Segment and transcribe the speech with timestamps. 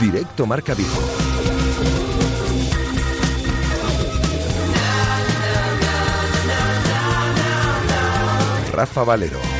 [0.00, 1.21] Directo Marca Vigo.
[8.72, 9.51] Rafa Valero.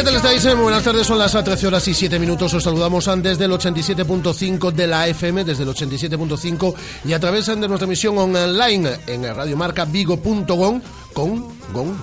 [0.00, 0.42] ¿Qué tal estáis?
[0.46, 2.54] Eh, buenas tardes, son las 13 horas y 7 minutos.
[2.54, 7.56] Os saludamos desde el 87.5 de la FM, desde el 87.5 y a través de
[7.56, 10.80] nuestra emisión online en radiomarcavigo.com
[11.12, 11.44] con,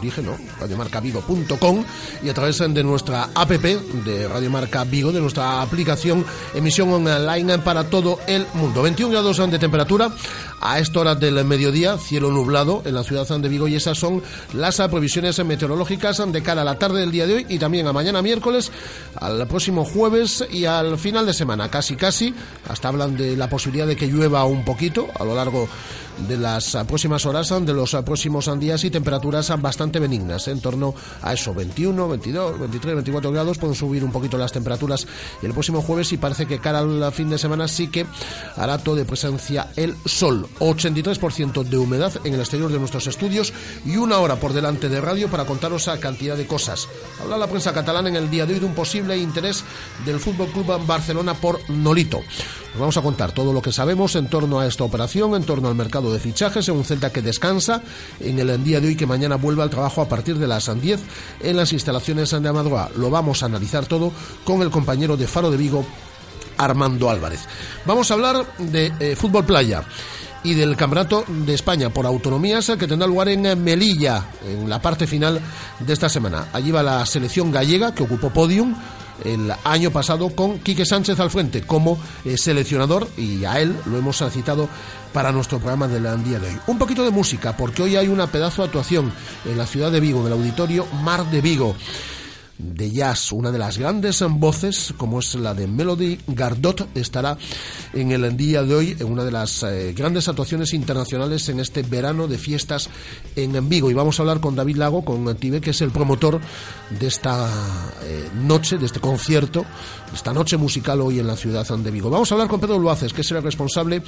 [0.01, 1.83] dije no, radiomarcavigo.com
[2.23, 7.59] y a través de nuestra app de Radio Marca Vigo, de nuestra aplicación emisión online
[7.59, 8.81] para todo el mundo.
[8.81, 10.11] 21 grados de temperatura
[10.61, 14.23] a esta hora del mediodía, cielo nublado en la ciudad de Vigo y esas son
[14.53, 17.93] las previsiones meteorológicas de cara a la tarde del día de hoy y también a
[17.93, 18.71] mañana miércoles,
[19.15, 22.33] al próximo jueves y al final de semana, casi casi,
[22.67, 25.67] hasta hablan de la posibilidad de que llueva un poquito a lo largo
[26.27, 31.31] de las próximas horas, de los próximos días y temperaturas bastante benignas, en torno a
[31.31, 35.05] eso, 21, 22, 23, 24 grados, pueden subir un poquito las temperaturas
[35.43, 38.07] el próximo jueves y parece que cara al fin de semana sí que
[38.55, 40.47] hará todo de presencia el sol.
[40.59, 43.53] 83% de humedad en el exterior de nuestros estudios
[43.85, 46.87] y una hora por delante de radio para contaros a cantidad de cosas.
[47.21, 49.63] Habla la prensa catalana en el día de hoy de un posible interés
[50.05, 52.21] del Fútbol Club Barcelona por Nolito.
[52.77, 55.67] Nos vamos a contar todo lo que sabemos en torno a esta operación, en torno
[55.67, 57.81] al mercado de fichajes, en un Celta que descansa
[58.19, 60.99] en el día de hoy que mañana vuelve al trabajo a partir de las 10
[61.41, 62.91] en las instalaciones de Amadroa.
[62.95, 64.11] Lo vamos a analizar todo
[64.43, 65.87] con el compañero de Faro de Vigo,
[66.59, 67.47] Armando Álvarez.
[67.87, 69.83] Vamos a hablar de eh, fútbol playa
[70.43, 75.07] y del Campeonato de España por autonomías que tendrá lugar en Melilla en la parte
[75.07, 75.41] final
[75.79, 76.49] de esta semana.
[76.53, 78.75] Allí va la selección gallega que ocupó podium
[79.23, 83.97] el año pasado con Quique Sánchez al frente como eh, seleccionador y a él lo
[83.97, 84.69] hemos citado
[85.13, 86.57] para nuestro programa del día de hoy.
[86.67, 89.11] Un poquito de música porque hoy hay una pedazo de actuación
[89.45, 91.75] en la ciudad de Vigo, en el auditorio Mar de Vigo
[92.57, 97.37] de jazz, una de las grandes voces, como es la de Melody Gardot, estará
[97.93, 101.83] en el día de hoy en una de las eh, grandes actuaciones internacionales en este
[101.83, 102.89] verano de fiestas
[103.35, 103.91] en Vigo.
[103.91, 106.39] Y vamos a hablar con David Lago, con Tibe, que es el promotor
[106.99, 107.47] de esta
[108.03, 109.65] eh, noche, de este concierto,
[110.13, 112.09] esta noche musical hoy en la ciudad de Vigo.
[112.09, 114.01] Vamos a hablar con Pedro Luaces, que es el responsable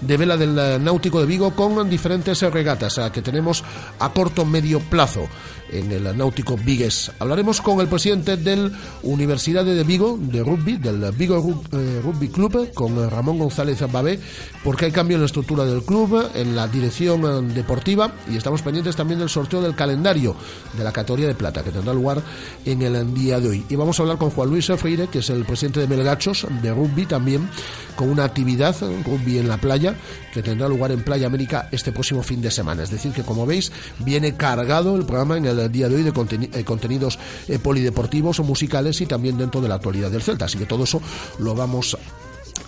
[0.00, 3.64] de vela del eh, Náutico de Vigo, con diferentes regatas que tenemos
[3.98, 5.28] a corto medio plazo
[5.72, 7.10] en el Náutico Vigues.
[7.18, 13.10] Hablaremos con el presidente del Universidad de Vigo, de rugby, del Vigo Rugby Club, con
[13.10, 14.20] Ramón González Babé,
[14.62, 18.94] porque hay cambio en la estructura del club, en la dirección deportiva, y estamos pendientes
[18.96, 20.36] también del sorteo del calendario
[20.76, 22.22] de la categoría de plata, que tendrá lugar
[22.64, 23.64] en el día de hoy.
[23.68, 26.72] Y vamos a hablar con Juan Luis Freire, que es el presidente de Melgachos, de
[26.72, 27.48] rugby también,
[27.96, 29.96] con una actividad, rugby en la playa,
[30.32, 32.82] que tendrá lugar en Playa América este próximo fin de semana.
[32.82, 36.10] Es decir, que como veis, viene cargado el programa en el día de hoy de
[36.10, 37.18] eh, contenidos
[37.48, 40.46] eh, polideportivos o musicales y también dentro de la actualidad del Celta.
[40.46, 41.00] Así que todo eso
[41.38, 41.96] lo vamos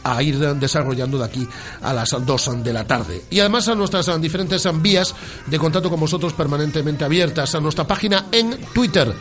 [0.04, 1.48] a ir desarrollando de aquí
[1.82, 3.24] a las 2 de la tarde.
[3.30, 5.14] Y además a nuestras diferentes vías
[5.46, 9.14] de contacto con vosotros permanentemente abiertas, a nuestra página en Twitter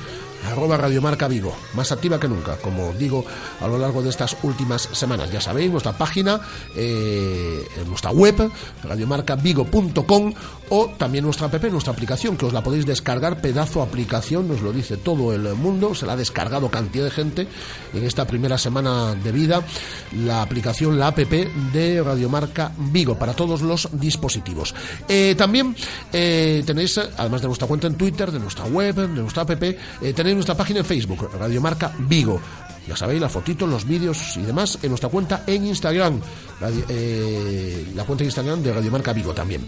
[0.51, 3.25] arroba Radiomarca Vigo, más activa que nunca, como digo
[3.61, 5.31] a lo largo de estas últimas semanas.
[5.31, 6.39] Ya sabéis, nuestra página,
[6.75, 8.51] eh, nuestra web,
[8.83, 10.33] radiomarcavigo.com
[10.69, 14.71] o también nuestra app, nuestra aplicación, que os la podéis descargar, pedazo aplicación, nos lo
[14.71, 17.47] dice todo el mundo, se la ha descargado cantidad de gente
[17.93, 19.61] en esta primera semana de vida,
[20.23, 24.73] la aplicación, la app de Radiomarca Vigo para todos los dispositivos.
[25.07, 25.75] Eh, también
[26.11, 29.77] eh, tenéis, además de nuestra cuenta en Twitter, de nuestra web, de nuestra app, eh,
[30.33, 32.39] tenéis nuestra página en Facebook, Radiomarca Vigo.
[32.87, 36.19] Ya sabéis, las fotitos, los vídeos y demás en nuestra cuenta en Instagram.
[36.59, 39.65] Radio- eh, la cuenta Instagram de Radiomarca Vigo también.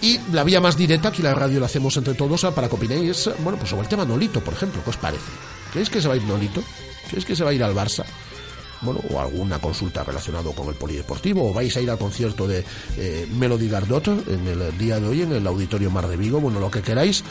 [0.00, 3.30] Y la vía más directa, aquí la radio la hacemos entre todos para que opinéis,
[3.42, 4.82] bueno, pues sobre el tema Nolito, por ejemplo.
[4.84, 5.24] ¿Qué os parece?
[5.72, 6.62] ¿Creéis que se va a ir Nolito?
[7.08, 8.04] ¿Creéis que se va a ir al Barça?
[8.82, 12.64] bueno, o alguna consulta relacionada con el polideportivo, o vais a ir al concierto de
[12.96, 16.58] eh, Melody Gardot en el día de hoy en el Auditorio Mar de Vigo, bueno,
[16.58, 17.22] lo que queráis,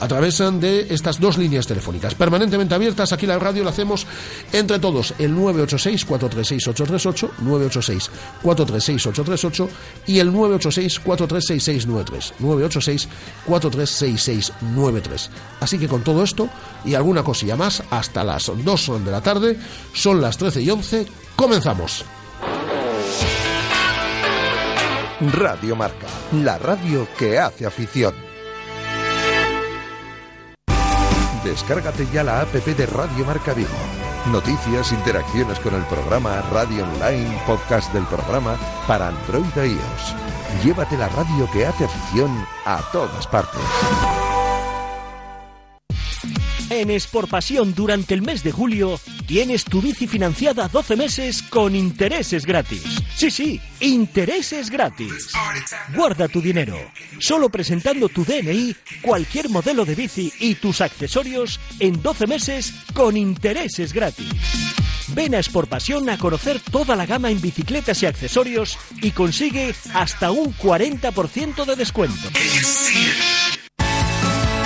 [0.00, 3.12] a través de estas dos líneas telefónicas permanentemente abiertas.
[3.12, 4.06] Aquí la radio la hacemos
[4.52, 7.30] entre todos, el 986-436-838,
[8.42, 9.68] 986-436-838
[10.06, 12.32] y el 986-436693,
[13.46, 15.28] 986-436693.
[15.60, 16.48] Así que con todo esto
[16.84, 19.58] y alguna cosilla más, hasta las 2 de la tarde,
[19.94, 21.06] son las 13 y 11,
[21.36, 22.04] comenzamos.
[25.32, 28.31] Radio Marca, la radio que hace afición.
[31.44, 33.70] Descárgate ya la app de Radio Marca Vigo.
[34.30, 38.56] Noticias, interacciones con el programa, radio online, podcast del programa
[38.86, 40.14] para Android e iOS.
[40.64, 44.21] Llévate la radio que hace afición a todas partes.
[46.72, 52.46] En Exportpasión durante el mes de julio tienes tu bici financiada 12 meses con intereses
[52.46, 52.82] gratis.
[53.14, 55.32] Sí, sí, intereses gratis.
[55.94, 56.78] Guarda tu dinero.
[57.18, 63.18] Solo presentando tu DNI, cualquier modelo de bici y tus accesorios en 12 meses con
[63.18, 64.32] intereses gratis.
[65.08, 70.30] Ven a Exportpasión a conocer toda la gama en bicicletas y accesorios y consigue hasta
[70.30, 72.28] un 40% de descuento.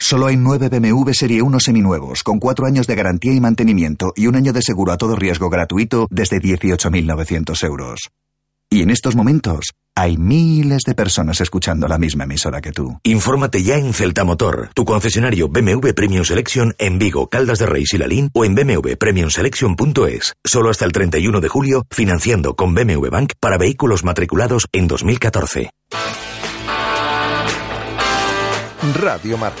[0.00, 4.26] Solo hay nueve BMW Serie 1 seminuevos, con cuatro años de garantía y mantenimiento y
[4.26, 8.10] un año de seguro a todo riesgo gratuito desde 18.900 euros.
[8.70, 12.98] Y en estos momentos hay miles de personas escuchando la misma emisora que tú.
[13.02, 17.92] Infórmate ya en Celta Motor, tu concesionario BMW Premium Selection en Vigo, Caldas de Reis
[17.92, 20.34] y Lalín o en bmwpremiumselection.es.
[20.42, 25.70] Solo hasta el 31 de julio, financiando con BMW Bank para vehículos matriculados en 2014.
[28.98, 29.60] Radio Marca,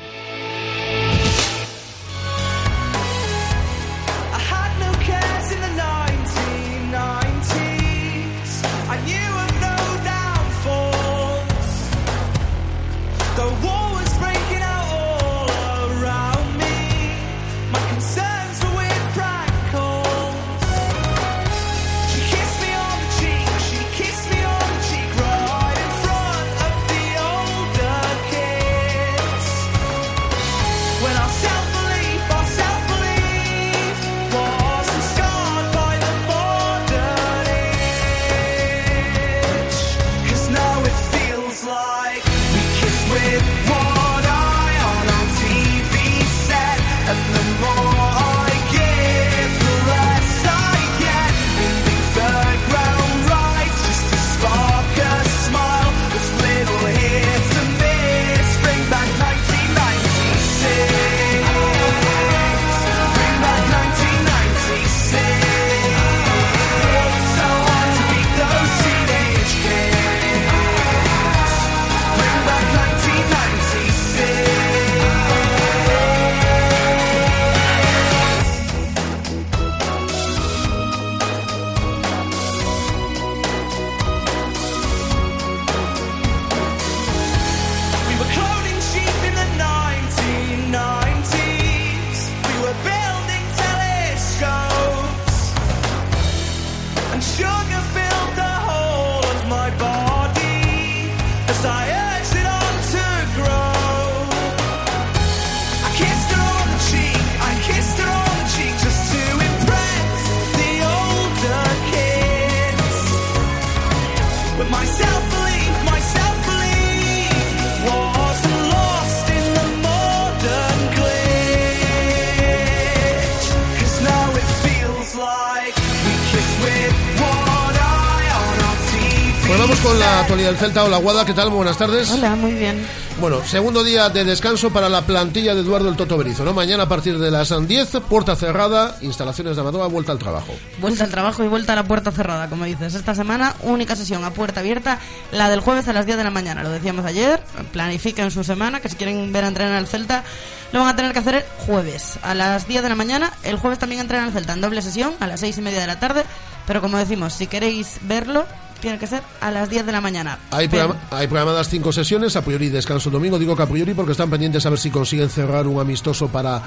[129.51, 130.85] Pues vamos con la actualidad del Celta.
[130.85, 131.49] Hola, Guada, ¿qué tal?
[131.49, 132.09] Muy buenas tardes.
[132.09, 132.87] Hola, muy bien.
[133.19, 136.53] Bueno, segundo día de descanso para la plantilla de Eduardo el Toto Berizo, ¿no?
[136.53, 140.53] Mañana a partir de las 10, puerta cerrada, instalaciones de Amadora, vuelta al trabajo.
[140.79, 142.95] Vuelta al trabajo y vuelta a la puerta cerrada, como dices.
[142.95, 144.99] Esta semana, única sesión a puerta abierta,
[145.33, 146.63] la del jueves a las 10 de la mañana.
[146.63, 147.41] Lo decíamos ayer,
[147.73, 150.23] planifiquen su semana, que si quieren ver a entrenar al Celta,
[150.71, 153.33] lo van a tener que hacer el jueves a las 10 de la mañana.
[153.43, 155.87] El jueves también entrenan al Celta en doble sesión a las 6 y media de
[155.87, 156.23] la tarde.
[156.67, 158.45] Pero como decimos, si queréis verlo,
[158.81, 160.37] tiene que ser a las 10 de la mañana.
[160.51, 163.93] Hay, programa- hay programadas cinco sesiones, a priori descanso el domingo, digo que a priori
[163.93, 166.61] porque están pendientes a ver si consiguen cerrar un amistoso para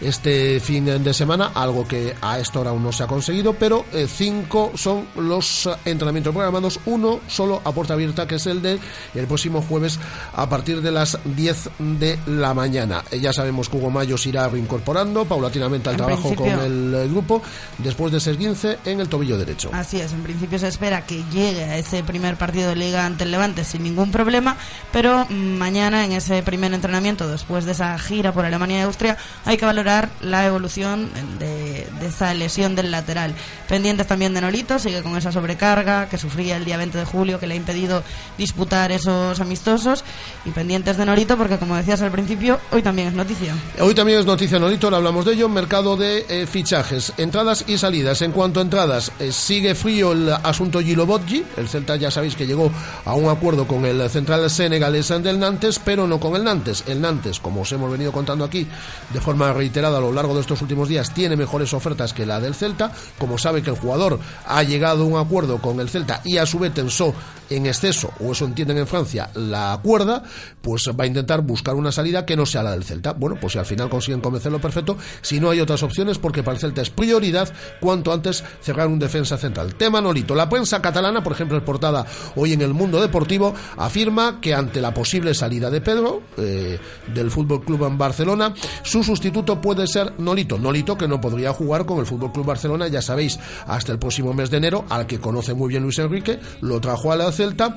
[0.00, 3.84] este fin de semana, algo que a esta hora aún no se ha conseguido, pero
[3.92, 8.62] eh, cinco son los eh, entrenamientos programados, uno solo a puerta abierta, que es el
[8.62, 8.78] de
[9.14, 9.98] el próximo jueves
[10.34, 13.02] a partir de las 10 de la mañana.
[13.10, 16.94] Eh, ya sabemos que Hugo Mayo se irá reincorporando paulatinamente al En trabajo con el
[16.94, 17.42] eh, grupo,
[17.78, 19.70] después de ser 15 en el tobillo derecho.
[19.72, 23.24] Así es, en principio se espera que llegue a ese primer partido de liga ante
[23.24, 24.56] el Levante sin ningún problema,
[24.92, 29.16] pero mm, mañana en ese primer entrenamiento, después de esa gira por Alemania y Austria,
[29.44, 33.34] hay que valorar la evolución de, esa lesión del lateral.
[33.68, 37.38] Pendientes también de Nolito, sigue con esa sobrecarga que sufría el día 20 de julio,
[37.38, 38.02] que le ha impedido
[38.36, 40.04] disputar esos amistosos,
[40.44, 43.54] y pendientes de Nolito porque, como decías al principio, hoy también es noticia.
[43.80, 47.78] Hoy también es noticia Nolito, ahora hablamos de ello, mercado de eh, fichajes, entradas y
[47.78, 48.22] salidas.
[48.22, 52.36] En cuanto a entradas, eh, sigue frío el asunto Gilo Bodji, el Celta ya sabéis
[52.36, 52.70] que llegó
[53.04, 56.84] a un acuerdo con el central senegalés del Nantes, pero no con el Nantes.
[56.86, 58.66] El Nantes, como os hemos venido contando aquí
[59.12, 62.40] de forma reiterada a lo largo de estos últimos días, tiene mejores ofertas que la
[62.40, 62.92] del Celta.
[63.18, 66.46] Como sabe que el jugador ha llegado a un acuerdo con el Celta y a
[66.46, 67.14] su vez tensó
[67.50, 70.22] en exceso, o eso entienden en Francia, la cuerda,
[70.60, 73.12] pues va a intentar buscar una salida que no sea la del Celta.
[73.12, 76.56] Bueno, pues si al final consiguen convencerlo perfecto, si no hay otras opciones, porque para
[76.56, 77.50] el Celta es prioridad
[77.80, 79.74] cuanto antes cerrar un defensa central.
[79.76, 80.34] Tema Nolito.
[80.34, 84.80] La prensa catalana, por ejemplo, en portada hoy en el mundo deportivo, afirma que ante
[84.80, 86.78] la posible salida de Pedro eh,
[87.14, 90.58] del Fútbol Club en Barcelona, su sustituto puede ser Nolito.
[90.58, 94.32] Nolito que no podría jugar con el Fútbol Club Barcelona, ya sabéis, hasta el próximo
[94.34, 97.76] mes de enero, al que conoce muy bien Luis Enrique, lo trajo a la Celta.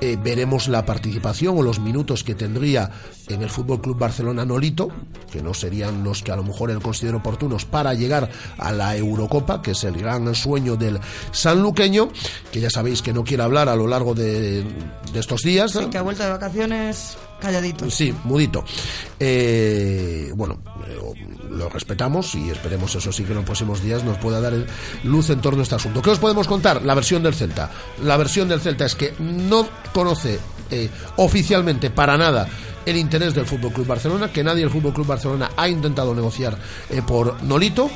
[0.00, 2.90] Eh, veremos la participación o los minutos que tendría
[3.28, 4.88] en el Fútbol Club Barcelona Nolito,
[5.30, 8.96] que no serían los que a lo mejor él considera oportunos para llegar a la
[8.96, 11.00] Eurocopa, que es el gran sueño del
[11.32, 12.10] sanluqueño,
[12.52, 14.62] que ya sabéis que no quiere hablar a lo largo de,
[15.12, 15.72] de estos días.
[15.72, 17.90] Sí, que ha vuelto de vacaciones calladito.
[17.90, 18.64] Sí, mudito.
[19.20, 20.98] Eh, bueno, eh,
[21.50, 24.54] lo respetamos y esperemos, eso sí, que en los próximos días nos pueda dar
[25.04, 26.02] luz en torno a este asunto.
[26.02, 26.82] ¿Qué os podemos contar?
[26.82, 27.70] La versión del Celta.
[28.02, 30.38] La versión del Celta es que no conoce
[30.70, 32.48] eh, oficialmente para nada
[32.86, 36.56] el interés del Fútbol Club Barcelona, que nadie del Fútbol Club Barcelona ha intentado negociar
[36.90, 37.90] eh, por Nolito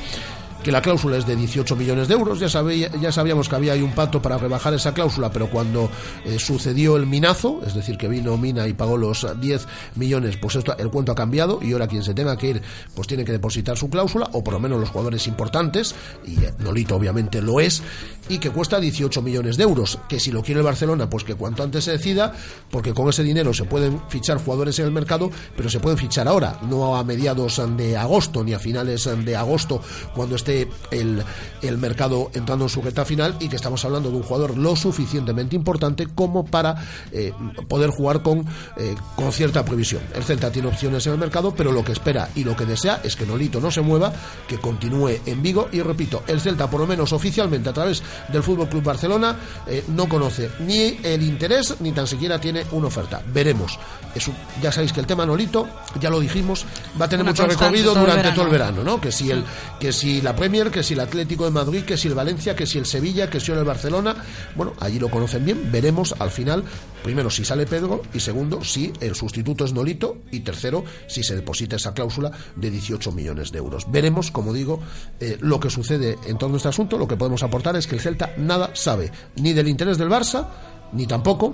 [0.63, 2.39] que la cláusula es de 18 millones de euros.
[2.39, 5.89] Ya, sabía- ya sabíamos que había un pacto para rebajar esa cláusula, pero cuando
[6.25, 10.55] eh, sucedió el minazo, es decir, que vino Mina y pagó los 10 millones, pues
[10.55, 12.61] esto, el cuento ha cambiado y ahora quien se tenga que ir,
[12.93, 16.53] pues tiene que depositar su cláusula, o por lo menos los jugadores importantes, y eh,
[16.59, 17.81] Nolito obviamente lo es,
[18.27, 19.97] y que cuesta 18 millones de euros.
[20.09, 22.33] Que si lo quiere el Barcelona, pues que cuanto antes se decida,
[22.69, 26.27] porque con ese dinero se pueden fichar jugadores en el mercado, pero se pueden fichar
[26.27, 29.81] ahora, no a mediados de agosto ni a finales de agosto,
[30.13, 31.23] cuando esté el,
[31.61, 34.75] el mercado entrando en su recta final y que estamos hablando de un jugador lo
[34.75, 36.75] suficientemente importante como para
[37.11, 37.33] eh,
[37.67, 38.39] poder jugar con,
[38.77, 40.01] eh, con cierta previsión.
[40.15, 43.01] El Celta tiene opciones en el mercado, pero lo que espera y lo que desea
[43.03, 44.11] es que Nolito no se mueva,
[44.47, 48.01] que continúe en Vigo y repito, el Celta por lo menos oficialmente a través
[48.31, 49.35] del Fútbol Club Barcelona
[49.67, 53.21] eh, no conoce ni el interés ni tan siquiera tiene una oferta.
[53.33, 53.77] Veremos.
[54.15, 55.67] Es un- ya sabéis que el tema Nolito,
[55.99, 56.65] ya lo dijimos,
[56.99, 58.99] va a tener Una mucho recorrido todo durante todo el verano, ¿no?
[58.99, 59.43] Que si el
[59.79, 62.65] que si la Premier, que si el Atlético de Madrid, que si el Valencia, que
[62.65, 64.15] si el Sevilla, que si el Barcelona,
[64.55, 66.63] bueno, allí lo conocen bien, veremos al final
[67.03, 71.35] primero si sale Pedro y segundo si el sustituto es Nolito y tercero si se
[71.35, 73.91] deposita esa cláusula de 18 millones de euros.
[73.91, 74.79] Veremos, como digo,
[75.19, 77.95] eh, lo que sucede en torno a este asunto, lo que podemos aportar es que
[77.95, 80.47] el Celta nada sabe, ni del interés del Barça,
[80.93, 81.53] ni tampoco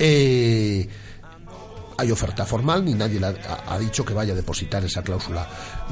[0.00, 0.88] eh,
[1.98, 3.34] hay oferta formal ni nadie le ha,
[3.68, 5.46] ha dicho que vaya a depositar esa cláusula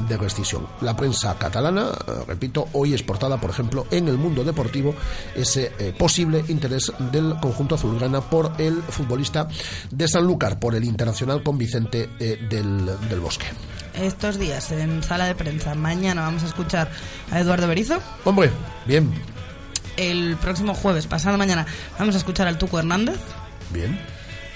[0.08, 0.66] de rescisión.
[0.80, 4.94] La prensa catalana, eh, repito, hoy es portada, por ejemplo, en el mundo deportivo
[5.34, 9.48] ese eh, posible interés del conjunto azulgrana por el futbolista
[9.90, 13.46] de Sanlúcar, por el internacional con Vicente eh, del, del Bosque.
[13.94, 16.90] Estos días en sala de prensa, mañana vamos a escuchar
[17.30, 17.98] a Eduardo Berizo.
[18.24, 18.50] Hombre,
[18.86, 19.12] bien,
[19.96, 21.66] El próximo jueves, pasado mañana,
[21.98, 23.18] vamos a escuchar al Tuco Hernández.
[23.70, 23.98] bien.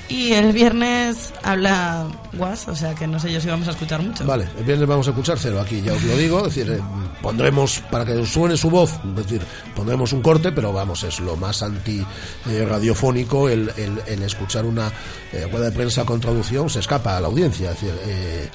[0.08, 4.02] Y el viernes habla Guas, o sea que no sé yo si vamos a escuchar
[4.02, 4.24] mucho.
[4.26, 6.46] Vale, el viernes vamos a escuchar cero aquí, ya os lo digo.
[6.46, 6.80] Es decir, eh,
[7.22, 9.40] pondremos, para que suene su voz, es decir,
[9.74, 14.92] pondremos un corte, pero vamos, es lo más anti-radiofónico el, el- el escuchar una
[15.32, 17.70] eh, rueda de prensa con traducción, se escapa a la audiencia.
[17.72, 18.48] Es decir, eh,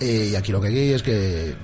[0.00, 1.54] eh, y aquí lo que hay es que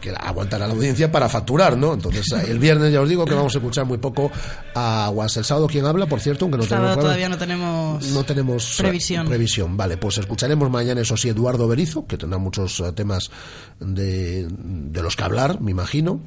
[0.00, 1.94] que aguantar a la audiencia para facturar, ¿no?
[1.94, 4.30] Entonces, el viernes ya os digo que vamos a escuchar muy poco
[4.74, 5.36] a Guas.
[5.36, 6.06] El sábado, ¿quién habla?
[6.06, 9.26] Por cierto, aunque no tenemos todavía no tenemos no tenemos previsión.
[9.26, 9.76] previsión.
[9.76, 13.30] Vale, pues escucharemos mañana, eso sí, Eduardo Berizo, que tendrá muchos eh, temas
[13.78, 16.20] de, de los que hablar, me imagino.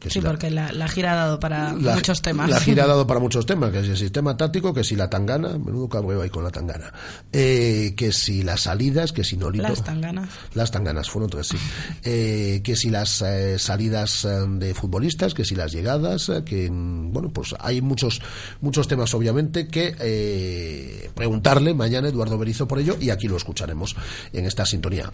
[0.00, 2.48] Que Sí, si porque la, la gira ha dado para la- muchos temas.
[2.50, 5.08] La gira ha dado para muchos temas, que si el sistema táctico, que si la
[5.10, 6.92] tangana, menudo cabreo hay con la tangana,
[7.32, 9.62] eh, que si las salidas, que si Nolito.
[9.68, 10.28] Las tanganas.
[10.54, 11.56] Las tanganas, fueron tres, sí.
[12.02, 17.12] Eh, que si las eh, salidas eh, de futbolistas, que si las llegadas, que, mm,
[17.12, 18.20] bueno, pues hay muchos,
[18.60, 23.94] muchos temas, obviamente, que preguntarle mañana a Eduardo Berizo por ello y aquí lo escucharemos
[24.32, 25.12] en esta sintonía.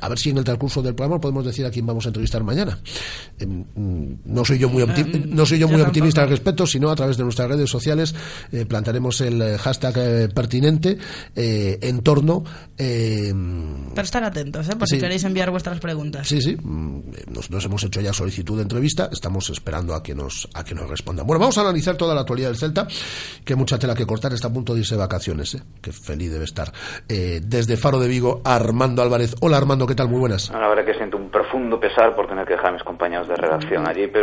[0.00, 2.44] A ver si en el transcurso del programa podemos decir a quién vamos a entrevistar
[2.44, 2.78] mañana.
[4.28, 6.90] Mm, no soy yo muy, opti- Eh, no soy yo muy optimista al respecto, sino
[6.90, 8.14] a través de nuestras redes sociales
[8.52, 10.98] eh, plantaremos el eh, hashtag eh, pertinente
[11.34, 12.44] eh, en torno.
[12.76, 13.32] eh,
[13.94, 14.76] Pero estar atentos, ¿eh?
[14.76, 14.96] por Sí.
[14.96, 16.26] si queréis enviar vuestras preguntas.
[16.28, 16.56] Sí, sí.
[16.60, 17.00] mm,
[17.32, 19.08] Nosotros hemos hecho ya solicitud de entrevista.
[19.12, 21.26] Estamos esperando a que nos a que nos respondan.
[21.26, 22.86] Bueno, vamos a analizar toda la actualidad del Celta,
[23.44, 24.32] que mucha tela que cortar.
[24.32, 25.62] Está a punto de irse de vacaciones, ¿eh?
[25.80, 26.72] Que feliz debe estar.
[27.08, 29.34] Eh, desde Faro de Vigo, Armando Álvarez.
[29.40, 30.08] Hola, Armando, ¿qué tal?
[30.08, 30.50] Muy buenas.
[30.50, 33.36] La verdad que siento un profundo pesar por tener que dejar a mis compañeros de
[33.36, 34.17] redacción allí, pero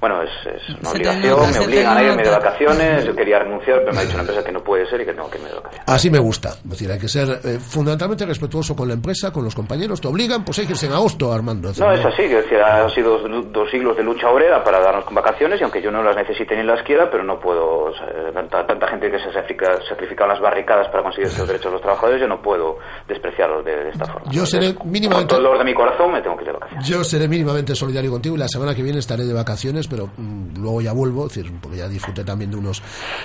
[0.00, 3.80] bueno, es, es una Se obligación, me obligan a irme de vacaciones, yo quería renunciar,
[3.80, 5.48] pero me ha dicho una empresa que no puede ser y que tengo que irme
[5.50, 5.88] de vacaciones.
[5.88, 6.48] Así me gusta.
[6.50, 10.00] Es decir, hay que ser eh, fundamentalmente respetuoso con la empresa, con los compañeros.
[10.00, 11.70] Te obligan, pues hay que irse en agosto, Armando.
[11.78, 15.04] No, es así, que decir, ha sido dos, dos siglos de lucha obrera para darnos
[15.04, 17.92] con vacaciones y aunque yo no las necesite ni las quiera, pero no puedo, o
[17.94, 21.66] sea, tanta, tanta gente que se sacrifica, sacrifica en las barricadas para conseguir estos derechos
[21.66, 22.78] de los trabajadores, yo no puedo
[23.08, 24.30] despreciarlos de, de esta forma.
[24.30, 26.52] Yo seré Con mínimamente- todo el dolor de mi corazón me tengo que ir de
[26.54, 26.86] vacaciones.
[26.88, 30.60] Yo seré mínimamente solidario contigo y la semana que viene estaré de vacaciones, pero mm,
[30.60, 32.82] luego ya vuelvo, es decir, porque ya disfruté también de unos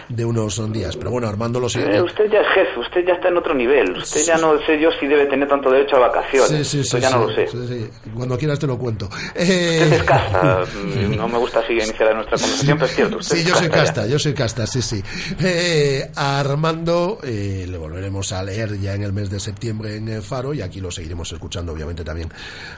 [0.10, 0.96] de unos días.
[0.98, 1.82] Pero bueno, Armando lo sé.
[1.82, 3.98] Eh, usted ya es jefe, usted ya está en otro nivel.
[3.98, 6.50] Usted ya no sé yo si debe tener tanto derecho a vacaciones.
[6.50, 7.48] Sí, sí, Esto sí, ya sí, no lo sé.
[7.48, 7.90] sí.
[8.16, 9.06] Cuando quieras te lo cuento.
[9.06, 10.64] Usted Eh, es casta.
[10.84, 13.18] Mm, No me gusta así iniciar nuestra conversación, pero es cierto.
[13.18, 13.74] Usted Sí, yo soy ya.
[13.74, 15.02] casta, yo soy casta, sí, sí.
[15.40, 20.08] Eh, a Armando eh, le volveremos a leer ya en el mes de septiembre en
[20.10, 22.30] eh, Faro y aquí lo seguiremos escuchando, obviamente, también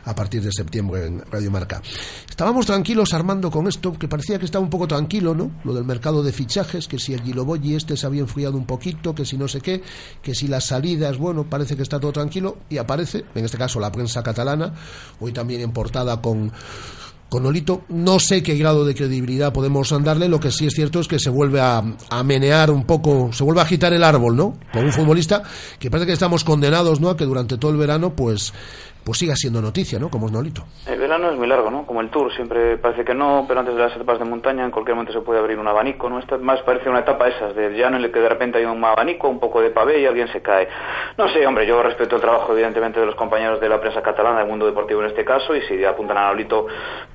[0.06, 1.82] a partir de septiembre en Radio Marca.
[2.30, 5.52] Estábamos tranquilos, Armando, con esto, que parecía que estaba un poco tranquilo, ¿no?
[5.64, 9.16] Lo del mercado de fichajes, que si el Giloboyi este se había enfriado un poquito,
[9.16, 9.82] que si no sé qué,
[10.22, 13.80] que si las salidas, bueno, parece que está todo tranquilo y aparece, en este caso
[13.80, 14.74] la prensa catalana,
[15.20, 16.52] hoy también en portada con
[17.34, 21.00] con Olito no sé qué grado de credibilidad podemos darle, lo que sí es cierto
[21.00, 21.82] es que se vuelve a,
[22.12, 24.56] a menear un poco, se vuelve a agitar el árbol, ¿no?
[24.72, 25.42] Con un futbolista
[25.80, 27.10] que parece que estamos condenados, ¿no?
[27.10, 28.54] A que durante todo el verano, pues,
[29.04, 30.10] pues siga siendo noticia, ¿no?
[30.10, 30.64] Como es Nolito.
[30.88, 31.86] El verano es muy largo, ¿no?
[31.86, 34.72] Como el Tour, siempre parece que no, pero antes de las etapas de montaña en
[34.72, 36.20] cualquier momento se puede abrir un abanico, ¿no?
[36.20, 38.84] Esta más parece una etapa esas de llano en el que de repente hay un
[38.84, 40.68] abanico, un poco de pavé y alguien se cae.
[41.18, 44.40] No sé, hombre, yo respeto el trabajo evidentemente de los compañeros de la prensa catalana,
[44.40, 46.68] del mundo deportivo en este caso, y si apuntan a Nolito,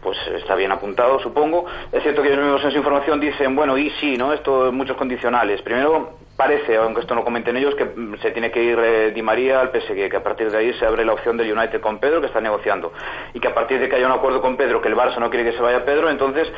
[0.02, 1.66] pues está bien apuntado, supongo.
[1.92, 4.32] Es cierto que ellos mismos en su información dicen, bueno, y sí, ¿no?
[4.32, 5.62] Esto, muchos condicionales.
[5.62, 9.22] Primero, parece, aunque esto no comenten ellos, que mm, se tiene que ir eh, Di
[9.22, 11.98] María al PSG, que a partir de ahí se abre la opción del United con
[11.98, 12.92] Pedro, que está negociando,
[13.34, 15.30] y que a partir de que haya un acuerdo con Pedro, que el Barça no
[15.30, 16.48] quiere que se vaya Pedro, entonces,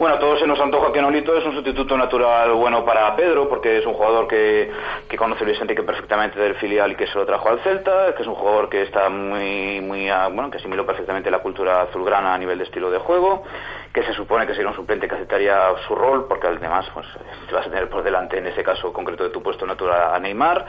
[0.00, 3.48] bueno, a todos se nos antoja que Nolito es un sustituto natural bueno para Pedro,
[3.48, 4.68] porque es un jugador que,
[5.08, 8.22] que conoce Luis Enrique perfectamente del filial y que se lo trajo al Celta, que
[8.22, 12.38] es un jugador que está muy, muy, bueno, que asimiló perfectamente la cultura azulgrana a
[12.38, 13.44] nivel de estilo de juego,
[13.92, 17.06] que se supone que sería un suplente que aceptaría su rol, porque además, pues,
[17.48, 20.18] te vas a tener por delante en ese caso concreto de tu puesto natural a
[20.18, 20.66] Neymar.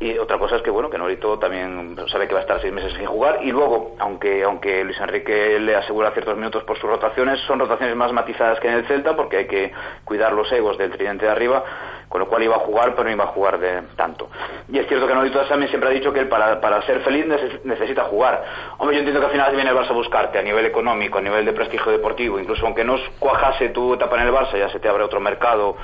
[0.00, 2.72] Y otra cosa es que bueno que Norito también sabe que va a estar seis
[2.72, 6.88] meses sin jugar y luego aunque aunque Luis Enrique le asegura ciertos minutos por sus
[6.88, 9.72] rotaciones son rotaciones más matizadas que en el Celta porque hay que
[10.06, 11.62] cuidar los egos del tridente de arriba
[12.10, 14.28] con lo cual iba a jugar, pero no iba a jugar de tanto.
[14.68, 17.24] Y es cierto que Nolito también siempre ha dicho que él para, para ser feliz
[17.24, 18.42] neces- necesita jugar.
[18.78, 21.20] Hombre, yo entiendo que al final viene el Barça a buscarte a nivel económico, a
[21.20, 24.80] nivel de prestigio deportivo, incluso aunque no cuajase tu etapa en el Barça, ya se
[24.80, 25.76] te abre otro mercado,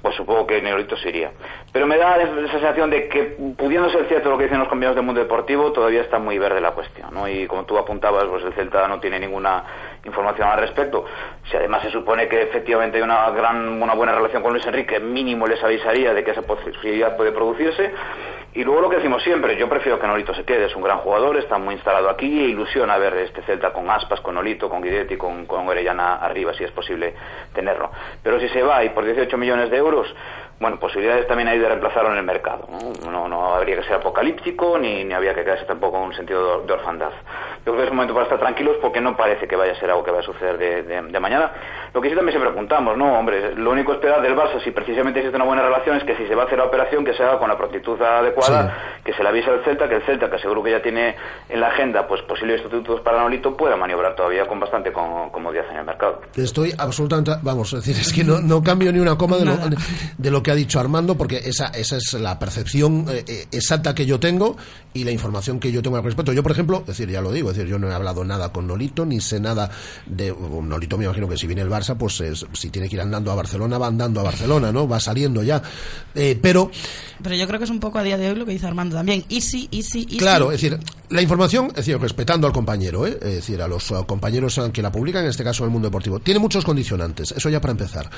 [0.00, 1.32] pues supongo que Nolito se iría.
[1.72, 4.94] Pero me da esa sensación de que, pudiendo ser cierto lo que dicen los compañeros
[4.94, 7.26] del mundo deportivo, todavía está muy verde la cuestión, ¿no?
[7.28, 9.64] Y como tú apuntabas, pues el Celta no tiene ninguna
[10.04, 11.04] información al respecto.
[11.50, 15.00] Si además se supone que efectivamente hay una gran, una buena relación con Luis Enrique,
[15.00, 17.92] mínimo les avisaría de que esa posibilidad puede producirse.
[18.54, 20.98] Y luego lo que decimos siempre, yo prefiero que Nolito se quede, es un gran
[20.98, 24.82] jugador, está muy instalado aquí e ilusiona ver este Celta con Aspas, con Nolito, con
[24.82, 27.14] Guidetti, con, con Orellana arriba, si es posible
[27.54, 27.90] tenerlo.
[28.22, 30.14] Pero si se va y por 18 millones de euros,
[30.62, 32.68] bueno, posibilidades también hay de reemplazarlo en el mercado.
[33.10, 36.60] No, no, habría que ser apocalíptico ni, ni había que quedarse tampoco en un sentido
[36.60, 37.10] de, orfandad.
[37.66, 39.74] Yo creo que es un momento para estar tranquilos porque no parece que vaya a
[39.74, 41.50] ser algo que vaya a suceder de, mañana.
[41.92, 43.18] Lo que sí también siempre preguntamos, ¿no?
[43.18, 46.26] Hombre, lo único esperar del Barça, si precisamente existe una buena relación, es que si
[46.28, 48.41] se va a hacer la operación, que se haga con la prontitud adecuada,
[49.04, 51.16] que se le avise al Celta, que el Celta, que seguro que ya tiene
[51.48, 55.78] en la agenda pues posibles sustitutos para Nolito, pueda maniobrar todavía con bastante comodidad en
[55.78, 56.20] el mercado.
[56.36, 59.56] Estoy absolutamente, vamos, es decir, es que no, no cambio ni una coma de lo,
[60.18, 63.92] de lo que ha dicho Armando, porque esa, esa es la percepción eh, eh, exacta
[63.94, 64.56] que yo tengo
[64.94, 66.32] y la información que yo tengo al respecto.
[66.32, 68.52] Yo, por ejemplo, es decir, ya lo digo, es decir, yo no he hablado nada
[68.52, 69.68] con Nolito, ni sé nada
[70.06, 70.96] de Nolito.
[70.96, 73.34] Me imagino que si viene el Barça, pues es- si tiene que ir andando a
[73.34, 74.86] Barcelona, va andando a Barcelona, ¿no?
[74.86, 75.60] Va saliendo ya.
[76.14, 76.70] Eh, pero
[77.22, 78.96] Pero yo creo que es un poco a día de hoy lo que dice Armando
[78.96, 79.24] también.
[79.28, 80.16] Easy, easy, easy.
[80.18, 80.78] Claro, es decir,
[81.12, 83.18] la información, es decir, respetando al compañero, ¿eh?
[83.20, 86.20] es decir, a los compañeros que la publican, en este caso en el mundo deportivo,
[86.20, 88.08] tiene muchos condicionantes, eso ya para empezar.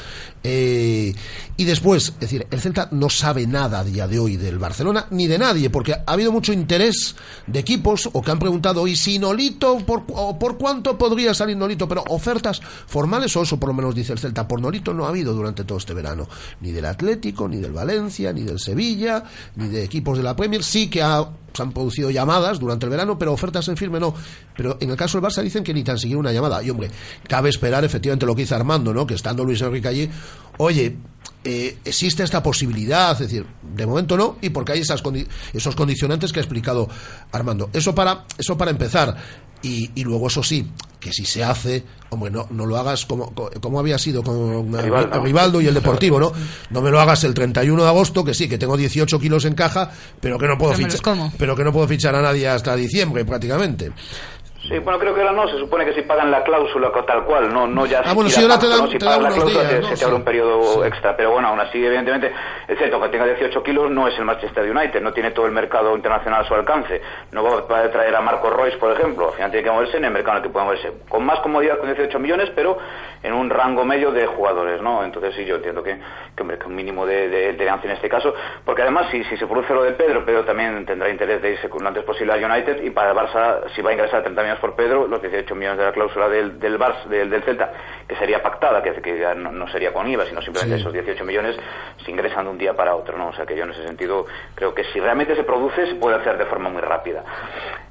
[0.42, 1.12] Eh,
[1.56, 5.06] y después, es decir, el Celta no sabe nada a día de hoy del Barcelona
[5.10, 8.94] ni de nadie, porque ha habido mucho interés de equipos o que han preguntado, ¿y
[8.94, 11.88] si Nolito, por, o por cuánto podría salir Nolito?
[11.88, 15.08] Pero ofertas formales, o eso por lo menos dice el Celta, por Nolito no ha
[15.08, 16.28] habido durante todo este verano,
[16.60, 19.24] ni del Atlético, ni del Valencia, ni del Sevilla,
[19.56, 22.90] ni de equipos de la Premier, sí que ha se han producido llamadas durante el
[22.90, 24.12] verano, pero ofertas en firme no.
[24.56, 26.60] Pero en el caso del Barça dicen que ni tan siquiera una llamada.
[26.64, 26.90] Y hombre,
[27.28, 29.06] cabe esperar efectivamente lo que dice Armando, ¿no?
[29.06, 30.10] Que estando Luis Enrique allí,
[30.58, 30.96] oye,
[31.44, 35.76] eh, existe esta posibilidad, es decir, de momento no, y porque hay esas condi- esos
[35.76, 36.88] condicionantes que ha explicado
[37.30, 37.70] Armando.
[37.72, 39.16] Eso para, eso para empezar.
[39.64, 40.66] Y, y luego eso sí,
[41.00, 44.72] que si se hace, hombre, no, no lo hagas como, co- como había sido con
[44.82, 45.22] Rivaldo.
[45.22, 46.32] Rivaldo y el Deportivo, ¿no?
[46.70, 49.54] No me lo hagas el 31 de agosto, que sí, que tengo 18 kilos en
[49.54, 50.96] caja, pero que no puedo fichar,
[51.38, 53.90] pero que no puedo fichar a nadie hasta diciembre prácticamente.
[54.68, 57.52] Sí, bueno, creo que ahora no, se supone que si pagan la cláusula tal cual,
[57.52, 58.92] no, no ya Ah, bueno, si si ahora te pacto, dan- ¿no?
[58.92, 59.88] si te pagan dan la unos cláusula días, te- ¿no?
[59.88, 62.32] se te abre un periodo extra, pero bueno, aún así, evidentemente,
[62.66, 65.52] es cierto que tenga 18 kilos no es el Manchester United, no tiene todo el
[65.52, 67.00] mercado internacional a su alcance,
[67.32, 70.04] no va a traer a Marco Royce, por ejemplo, al final tiene que moverse en
[70.06, 72.78] el mercado en el que puede moverse, con más comodidad con 18 millones, pero
[73.22, 75.04] en un rango medio de jugadores, ¿no?
[75.04, 75.98] Entonces sí, yo entiendo que,
[76.34, 79.22] que, hombre, que un mínimo de, de, de ganancia en este caso, porque además si,
[79.24, 82.32] si se produce lo de Pedro, Pedro también tendrá interés de irse lo antes posible
[82.32, 85.20] a United y para el Barça, si va a ingresar 30 millones por Pedro, los
[85.20, 87.72] 18 millones de la cláusula del, del Barça, del, del Celta,
[88.08, 90.80] que sería pactada, que, que ya no, no sería con IVA, sino simplemente Sí.
[90.80, 91.56] esos 18 millones
[92.04, 93.28] se ingresan de un día para otro, ¿no?
[93.28, 96.16] O sea que yo en ese sentido creo que si realmente se produce, se puede
[96.16, 97.22] hacer de forma muy rápida.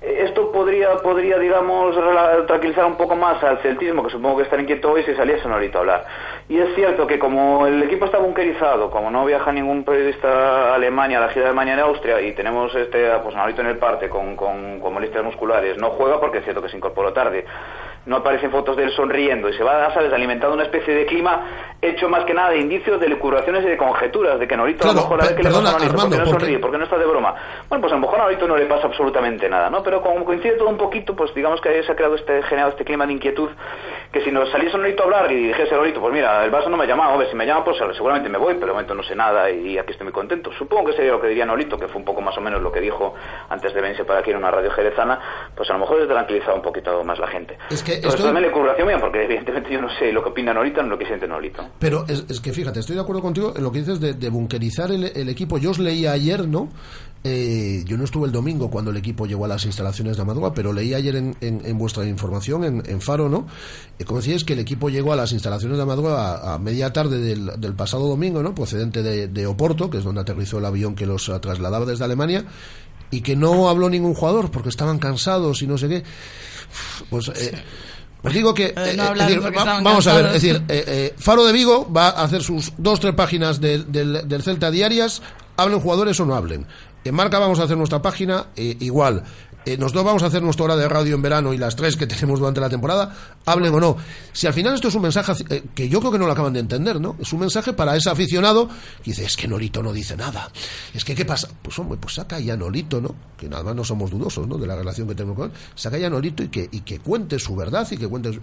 [0.02, 1.95] Eh, Esto podría, podría digamos,
[2.47, 5.78] tranquilizar un poco más al celtismo, que supongo que estará inquieto hoy si saliese ahorita
[5.78, 6.06] a hablar.
[6.49, 10.76] Y es cierto que como el equipo está bunkerizado, como no viaja ningún periodista a
[10.76, 14.10] Alemania, a la gira de Alemania en Austria, y tenemos este, pues en el parte
[14.10, 17.46] con, con, con molestias musculares, no juega porque es que se incorporó tarde.
[18.06, 21.42] No aparecen fotos de él sonriendo y se va, ¿sabes?, alimentando una especie de clima
[21.82, 24.92] hecho más que nada de indicios de licuraciones y de conjeturas, de que Norito a
[24.92, 26.39] Claro, lo mejor a ver qué le pasa a Norito, Armando, ¿por qué no porque-
[26.46, 26.60] sonríe?
[26.60, 27.36] ¿Por qué no está de broma?
[27.70, 29.84] Bueno, pues a lo mejor a Norito no le pasa absolutamente nada, ¿no?
[29.84, 32.84] Pero como coincide todo un poquito, pues digamos que se ha creado este, generado este
[32.86, 33.50] clima de inquietud,
[34.12, 36.78] que si nos saliese Norito a hablar y dijese Norito, pues mira, el Barça no
[36.78, 39.04] me ha llamado, hombre, si me llama, pues seguramente me voy, pero de momento no
[39.04, 40.52] sé nada y aquí estoy muy contento.
[40.58, 42.72] Supongo que sería lo que diría Norito, que fue un poco más o menos lo
[42.72, 43.13] que dijo
[43.50, 45.20] antes de venirse para aquí en una radio jerezana,
[45.56, 47.58] pues a lo mejor es tranquilizado un poquito más la gente.
[47.70, 50.29] Es que Entonces, estoy- también le curración mía, porque evidentemente yo no sé lo que
[50.29, 51.63] opina Norito ni lo que siente Norito.
[51.79, 54.29] Pero es, es que fíjate, estoy de acuerdo contigo en lo que dices de, de
[54.29, 55.58] bunkerizar el, el equipo.
[55.58, 56.69] Yo os leí ayer, ¿no?
[57.25, 60.53] Eh, yo no estuve el domingo cuando el equipo llegó a las instalaciones de Amadua,
[60.53, 63.47] pero leí ayer en, en- en vuestra información, en, en Faro, ¿no?
[63.97, 66.91] Eh, como decíais que el equipo llegó a las instalaciones de Amadua a, a media
[66.91, 68.53] tarde del, del pasado domingo, ¿no?
[68.53, 72.43] Procedente de, de Oporto, que es donde aterrizó el avión que los trasladaba desde Alemania,
[73.10, 76.03] y que no habló ningún jugador porque estaban cansados y no sé qué.
[77.09, 77.27] Pues.
[77.29, 77.63] Eh,
[78.23, 81.45] os digo que, Eh, eh, no decir, va- vamos a ver, es decir, eh, Faro
[81.45, 85.21] de Vigo va a hacer sus dos tres páginas del, del, del Celta diarias,
[85.57, 86.65] hablen jugadores o no hablen.
[87.03, 89.23] En Marca vamos a hacer nuestra página eh, igual.
[89.65, 92.08] Eh, nosotros vamos a hacer nuestra hora de radio en verano y las tres que
[92.13, 93.97] tenemos durante la temporada, hablen o no.
[94.32, 96.54] Si al final esto es un mensaje eh, que yo creo que no lo acaban
[96.54, 97.15] de entender, ¿no?
[97.19, 100.52] Es un mensaje para ese aficionado que dice, es que Nolito no dice nada.
[100.93, 101.49] Es que, ¿qué pasa?
[101.62, 103.15] Pues hombre, pues saca ya Nolito, ¿no?
[103.38, 104.58] Que nada más no somos dudosos, ¿no?
[104.58, 105.58] De la relación que tenemos con él.
[105.76, 108.34] Saca ya Nolito y que, y que cuente su verdad y que cuente...
[108.34, 108.41] Su...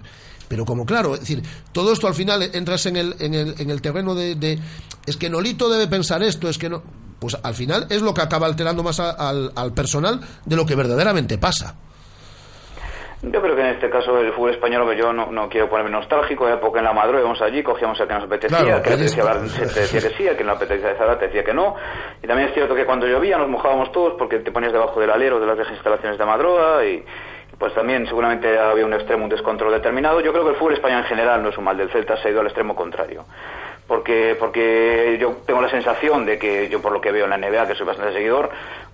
[0.49, 3.71] Pero como claro, es decir, todo esto al final entras en el, en el, en
[3.71, 4.59] el terreno de, de,
[5.07, 6.83] es que Nolito debe pensar esto, es que no,
[7.21, 10.65] pues al final es lo que acaba alterando más a, al, al personal de lo
[10.67, 11.77] que verdaderamente pasa.
[13.23, 15.91] Yo creo que en este caso el fútbol español, que yo no, no quiero ponerme
[15.91, 18.97] nostálgico, de época en la Madrid íbamos allí, cogíamos el que nos apetecía, Claro, que
[18.97, 19.25] decía,
[19.75, 21.77] te decía que sí, el que no apetecía hablar te decía que no.
[22.23, 25.11] Y también es cierto que cuando llovía nos mojábamos todos porque te ponías debajo del
[25.11, 27.05] alero de las viejas instalaciones de Madroa y
[27.59, 30.23] pues también seguramente había un extremo, un descontrol determinado.
[30.23, 32.29] Yo creo que el fútbol español en general no es un mal del Celta, se
[32.29, 33.27] ha ido al extremo contrario
[33.91, 37.39] porque porque yo tengo la sensación de que yo por lo que veo en la
[37.39, 38.49] NBA que soy bastante seguidor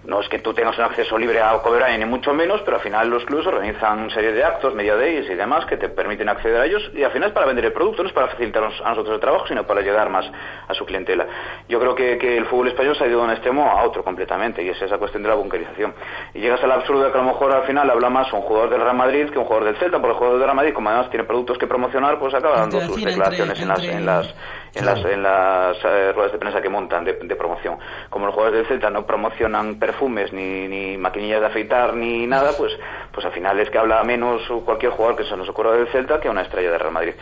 [0.06, 2.82] no es que tú tengas un acceso libre a Coverline ni mucho menos pero al
[2.82, 6.28] final los clubes organizan una serie de actos media days y demás que te permiten
[6.28, 8.80] acceder a ellos y al final es para vender el producto no es para facilitarnos
[8.84, 10.26] a nosotros el trabajo sino para llegar más
[10.68, 11.26] a su clientela.
[11.68, 14.02] Yo creo que, que el fútbol español se ha ido de un extremo a otro
[14.04, 15.94] completamente y es esa cuestión de la bunkerización.
[16.34, 18.70] Y llegas al absurdo de que a lo mejor al final habla más un jugador
[18.70, 20.88] del Real Madrid que un jugador del Celta porque el jugador del Real Madrid como
[20.88, 24.34] además tiene productos que promocionar pues acaba dando sus declaraciones en las en las
[24.74, 27.78] en las, en las eh, ruedas de prensa que montan de, de promoción.
[28.10, 32.52] Como los jugadores del Celta no promocionan perfumes ni, ni maquinillas de afeitar ni nada,
[32.56, 32.72] pues
[33.12, 36.20] pues al final es que habla menos cualquier jugador que se nos ocurra del Celta
[36.20, 37.14] que una estrella de Real Madrid.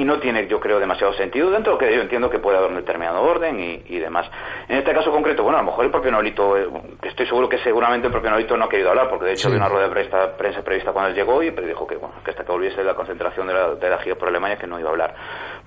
[0.00, 2.76] Y no tiene, yo creo, demasiado sentido dentro que yo entiendo que puede haber un
[2.76, 4.26] determinado orden y, y demás.
[4.66, 6.66] En este caso concreto, bueno, a lo mejor el propio Nolito, eh,
[7.02, 9.46] estoy seguro que seguramente el propio Nolito no ha querido hablar, porque de hecho Sí.
[9.48, 12.30] había una rueda de prensa, prensa prevista cuando él llegó y dijo que, bueno, que
[12.30, 14.80] hasta que volviese de la concentración de la, de la gira por Alemania que no
[14.80, 15.14] iba a hablar.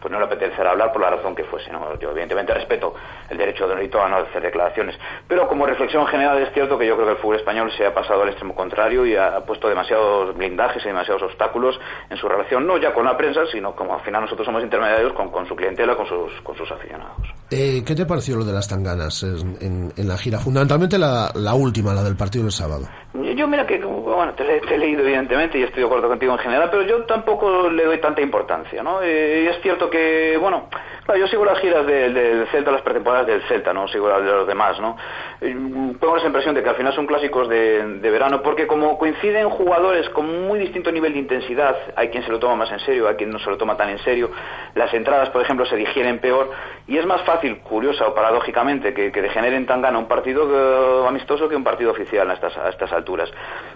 [0.02, 1.72] Pues no le apetecerá hablar por la razón que fuese.
[1.72, 1.98] ¿no?
[2.00, 2.96] Yo evidentemente respeto
[3.30, 4.98] el derecho de Nolito a no hacer declaraciones.
[5.28, 7.94] Pero como reflexión general es cierto que yo creo que el fútbol español se ha
[7.94, 12.66] pasado al extremo contrario y ha puesto demasiados blindajes y demasiados obstáculos en su relación,
[12.66, 15.96] no ya con la prensa, sino como al final nosotros somos intermediarios con, su clientela,
[15.96, 17.34] con sus aficionados.
[17.56, 20.40] Eh, ¿Qué te pareció lo de las tanganas en, en- en la gira?
[20.40, 22.88] Fundamentalmente la, la última, la del partido del sábado.
[23.36, 26.40] Yo, mira que, bueno, te, te he leído evidentemente y estoy de acuerdo contigo en
[26.40, 29.04] general, pero yo tampoco le doy tanta importancia, ¿no?
[29.04, 30.68] Eh, es cierto que, bueno,
[31.06, 34.24] claro, yo sigo las giras de- del Celta, las pretemporadas del Celta, no sigo las
[34.24, 34.98] de los demás, ¿no?
[35.42, 35.56] Eh,
[36.00, 39.48] Tengo esa impresión de que al final son clásicos de, de verano, porque como coinciden
[39.52, 43.08] jugadores con muy distinto nivel de intensidad, hay quien se lo toma más en serio,
[43.08, 44.32] hay quien no se lo toma tan en serio,
[44.74, 46.50] las entradas, por ejemplo, se digieren peor,
[46.88, 51.08] y es más fácil, curiosa o paradójicamente, que, que degeneren tan gana un partido eh,
[51.08, 53.30] amistoso que un partido oficial a estas, a estas alturas.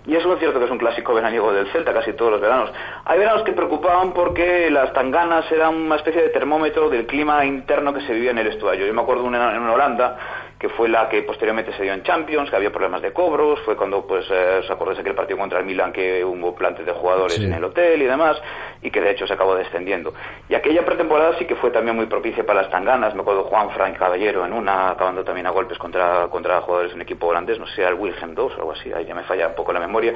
[0.06, 2.72] Y es cierto que es un clásico veraniego del Celta, casi todos los veranos.
[3.06, 7.94] Hay veranos que preocupaban porque las tanganas eran una especie de termómetro del clima interno
[7.94, 8.86] que se vivía en el estuario.
[8.86, 10.18] Yo me acuerdo una en Holanda
[10.60, 13.76] que fue la que posteriormente se dio en Champions, que había problemas de cobros, fue
[13.76, 17.36] cuando, pues, eh, os acordáis aquel partido contra el Milan que hubo plantes de jugadores
[17.38, 17.44] Sí.
[17.46, 18.42] en el hotel y demás,
[18.82, 20.14] y que de hecho se acabó descendiendo.
[20.50, 23.70] Y aquella pretemporada sí que fue también muy propicia para las tanganas, me acuerdo Juan
[23.72, 27.60] Frank Caballero en una, acabando también a golpes contra, contra jugadores de un equipo holandés,
[27.60, 29.56] no sé si era el Wilhelm II o algo así, ahí ya me falla un
[29.56, 30.14] poco la memoria.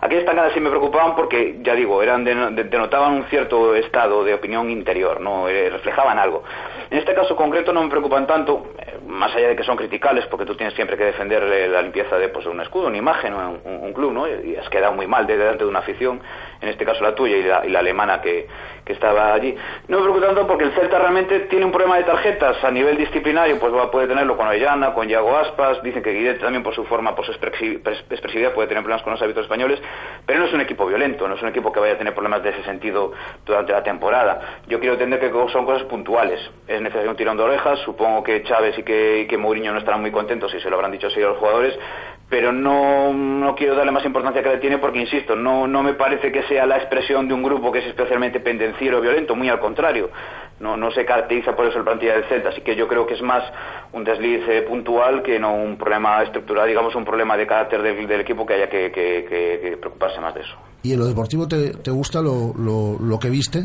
[0.00, 4.24] Aquellas tanganas sí me preocupaban porque, ya digo, eran de- de- denotaban un cierto estado
[4.24, 6.42] de opinión interior, no Eh, reflejaban algo.
[6.90, 8.68] En este caso concreto no me preocupan tanto,
[9.06, 12.18] más allá de que son criticables, porque tú tienes siempre que defender eh, la limpieza
[12.18, 14.26] de pues, un escudo, una imagen, un, un- club, ¿no?
[14.28, 16.20] Y has quedado muy mal de- delante de una afición,
[16.60, 18.46] en este caso la tuya y la, y la alemana que,
[18.84, 19.54] que estaba allí.
[19.88, 22.96] No me preocupa tanto porque el Celta realmente tiene un problema de tarjetas a nivel
[22.96, 26.84] disciplinario, pues puede tenerlo con Orellana, con Yago Aspas, dicen que Guidet también por su
[26.84, 29.80] forma, por su expresi- pres- expresividad puede tener problemas con los árbitros españoles,
[30.26, 32.42] pero no es un equipo violento, no es un equipo que vaya a tener problemas
[32.42, 33.12] de ese sentido
[33.44, 34.60] durante la temporada.
[34.66, 36.40] Yo quiero entender que son cosas puntuales.
[36.66, 39.78] Es necesario un tirón de orejas, supongo que Chávez y que, y que Mourinho no
[39.78, 41.74] estarán muy contentos y se lo habrán dicho así a los jugadores,
[42.28, 45.94] pero no, no quiero darle más importancia que le tiene porque, insisto, no, no me
[45.94, 49.48] parece que sea la expresión de un grupo que es especialmente pendenciero o violento, muy
[49.48, 50.10] al contrario.
[50.60, 53.14] No, no se caracteriza por eso el plantilla del Celta, así que yo creo que
[53.14, 53.42] es más
[53.92, 58.06] un desliz eh, puntual que no un problema estructural, digamos un problema de carácter del,
[58.06, 60.54] del equipo que haya que, que- que- que preocuparse más de eso.
[60.84, 63.58] ¿Y en lo deportivo te, te gusta lo, lo, lo que viste?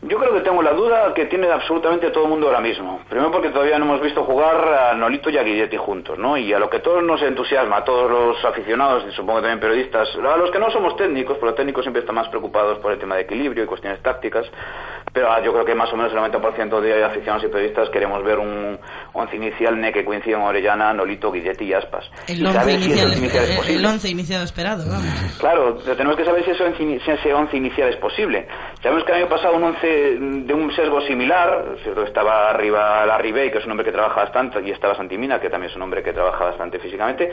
[0.00, 3.00] Yo creo que tengo la duda que tiene absolutamente todo el mundo ahora mismo.
[3.08, 6.36] Primero porque todavía no hemos visto jugar a Nolito y a Guilletti juntos, ¿no?
[6.36, 10.08] Y a lo que todos nos entusiasma, a todos los aficionados y supongo también periodistas,
[10.14, 12.98] a los que no somos técnicos, porque los técnicos siempre están más preocupados por el
[13.00, 14.46] tema de equilibrio y cuestiones tácticas,
[15.12, 18.22] pero ah, yo creo que más o menos el 90% de aficionados y periodistas queremos
[18.22, 18.78] ver un
[19.14, 22.08] once inicial ne que coincida en Orellana, Nolito, Guilletti y Aspas.
[22.28, 25.36] El once saber si inicial, once inicial es el- once iniciado esperado, vamos.
[25.40, 28.46] Claro, pero tenemos que saber si ese once, si ese once inicial es posible.
[28.80, 33.58] Sabemos que el año pasado un once de un sesgo similar, estaba arriba Larry que
[33.58, 36.12] es un hombre que trabaja bastante, y estaba Santimina, que también es un hombre que
[36.12, 37.30] trabaja bastante físicamente,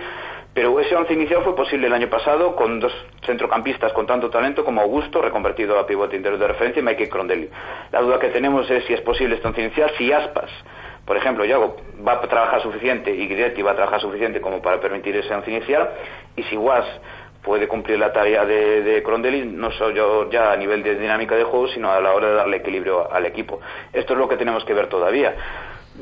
[0.54, 2.94] pero ese once inicial fue posible el año pasado con dos
[3.26, 7.50] centrocampistas con tanto talento como Augusto, reconvertido a pivote interior de referencia, y Mikey Crondelli.
[7.92, 10.52] La duda que tenemos es si es posible este once inicial, si Aspas
[11.06, 14.80] por ejemplo, Yago va a trabajar suficiente y Guidetti va a trabajar suficiente como para
[14.80, 15.92] permitir ese once inicial,
[16.36, 16.86] y si Was
[17.46, 21.68] puede cumplir la tarea de, de no solo ya a nivel de dinámica de juego,
[21.68, 23.62] sino a la hora de darle equilibrio al equipo.
[23.94, 25.36] Esto es lo que tenemos que ver todavía.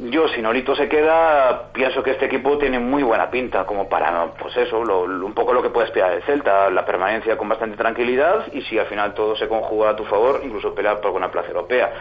[0.09, 4.31] Yo, si Nolito se queda, pienso que este equipo tiene muy buena pinta, como para,
[4.39, 7.77] pues eso, lo, un poco lo que puede esperar el Celta, la permanencia con bastante
[7.77, 11.29] tranquilidad y si al final todo se conjuga a tu favor, incluso pelear por una
[11.29, 11.91] plaza europea.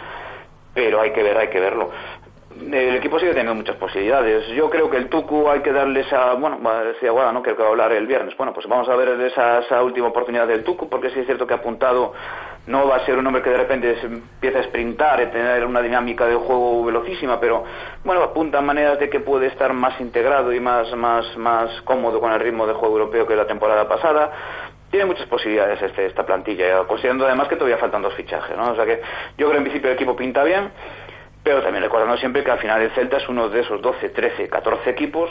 [0.73, 1.91] Pero hay que ver, hay que verlo
[2.61, 4.47] el equipo sigue teniendo muchas posibilidades.
[4.49, 7.43] Yo creo que el Tucu hay que darle esa, bueno, decía Guada, ¿no?
[7.43, 8.37] Que va a hablar el viernes.
[8.37, 11.47] Bueno, pues vamos a ver esa, esa última oportunidad del Tucu, porque sí es cierto
[11.47, 12.13] que ha apuntado
[12.67, 15.83] no va a ser un hombre que de repente empieza a sprintar y tener una
[15.83, 17.65] dinámica de juego velocísima, pero
[18.05, 22.33] bueno, apunta maneras de que puede estar más integrado y más, más, más cómodo con
[22.33, 24.31] el ritmo de juego europeo que la temporada pasada
[24.91, 28.73] tiene muchas posibilidades este, esta plantilla, considerando además que todavía faltan dos fichajes, ¿no?
[28.73, 29.01] O sea que
[29.39, 30.71] yo creo en principio el equipo pinta bien,
[31.43, 34.49] pero también recordando siempre que al final el Celta es uno de esos 12, 13,
[34.49, 35.31] 14 equipos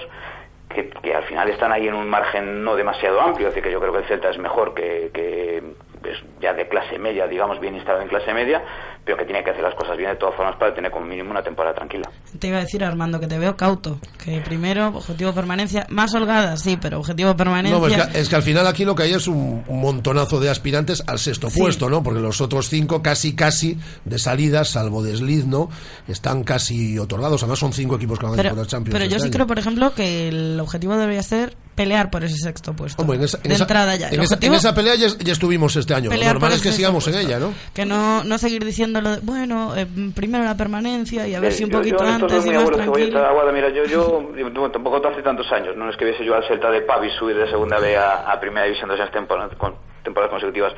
[0.69, 3.80] que, que, al final están ahí en un margen no demasiado amplio, así que yo
[3.80, 5.63] creo que el Celta es mejor que, que
[6.03, 8.61] es ya de clase media, digamos, bien instalado en clase media,
[9.05, 11.31] pero que tiene que hacer las cosas bien de todas formas para tener como mínimo
[11.31, 12.09] una temporada tranquila.
[12.39, 16.57] Te iba a decir, Armando, que te veo cauto, que primero, objetivo permanencia, más holgada,
[16.57, 17.79] sí, pero objetivo permanencia...
[17.79, 20.39] No, es que, es que al final aquí lo que hay es un, un montonazo
[20.39, 21.59] de aspirantes al sexto Sí.
[21.59, 22.03] puesto, ¿no?
[22.03, 25.69] Porque los otros cinco casi, casi de salida, salvo desliz, ¿no?
[26.07, 28.93] Están casi otorgados, además son cinco equipos que van a disputar Champions.
[28.93, 29.33] pero yo este sí año.
[29.33, 33.01] creo, por ejemplo, que el objetivo debería ser pelear por ese sexto puesto.
[33.01, 34.10] Hombre, en esa, en de esa- entrada ya.
[34.10, 36.10] En esa, en esa pelea ya, ya estuvimos este año.
[36.12, 37.29] Lo normal es que sigamos en puesto.
[37.29, 37.53] ella, ¿no?
[37.73, 41.51] Que no, no seguir diciendo lo de, bueno, eh, primero la permanencia y a ver
[41.51, 43.25] Eh, si un yo- poquito yo en esto antes soy y muy más tranquilo.
[43.25, 44.31] Aguada, mira, yo, yo
[44.71, 47.49] tampoco hace tantos años, no es que viese yo al Celta de Pavi subir de
[47.49, 50.73] segunda B a, a primera división de esas temporadas, con, temporadas consecutivas.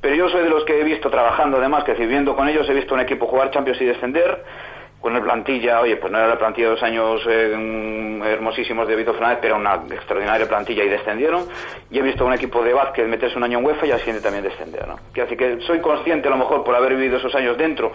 [0.00, 2.68] Pero yo soy de los que he visto trabajando, además, que decir, viendo con ellos,
[2.68, 4.44] he visto un equipo jugar Champions y descender,
[5.12, 8.96] una plantilla, oye, pues no era la plantilla de los años eh, mm, hermosísimos de
[8.96, 11.46] Vito Fernández, pero una extraordinaria plantilla y descendieron.
[11.90, 14.22] Y he visto un equipo de básquet meterse un año en UEFA y al siguiente
[14.22, 14.98] también descender, ¿no?
[15.22, 17.92] Así que soy consciente, a lo mejor, por haber vivido esos años dentro,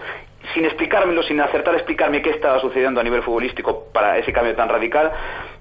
[0.54, 4.54] sin explicármelo, sin acertar a explicarme qué estaba sucediendo a nivel futbolístico para ese cambio
[4.54, 5.12] tan radical,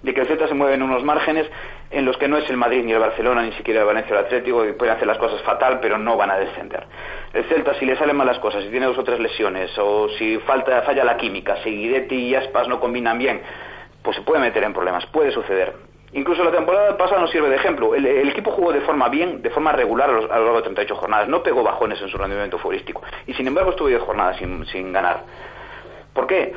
[0.01, 1.47] de que el Celta se mueve en unos márgenes
[1.91, 4.19] en los que no es el Madrid ni el Barcelona, ni siquiera el Valencia o
[4.19, 6.85] el Atlético, que pueden hacer las cosas fatal, pero no van a descender.
[7.33, 10.09] El Celta, si le salen mal las cosas, si tiene dos o tres lesiones, o
[10.17, 13.41] si falta, falla la química, si Guidetti y Aspas no combinan bien,
[14.03, 15.88] pues se puede meter en problemas, puede suceder.
[16.13, 17.93] Incluso la temporada pasada nos sirve de ejemplo.
[17.93, 21.27] El, equipo jugó de forma bien, de forma regular a, lo largo de 38 jornadas.
[21.27, 23.01] No pegó bajones en su rendimiento futbolístico.
[23.27, 25.23] Y sin embargo estuvo 10 jornadas sin, sin ganar.
[26.13, 26.53] ¿Por qué?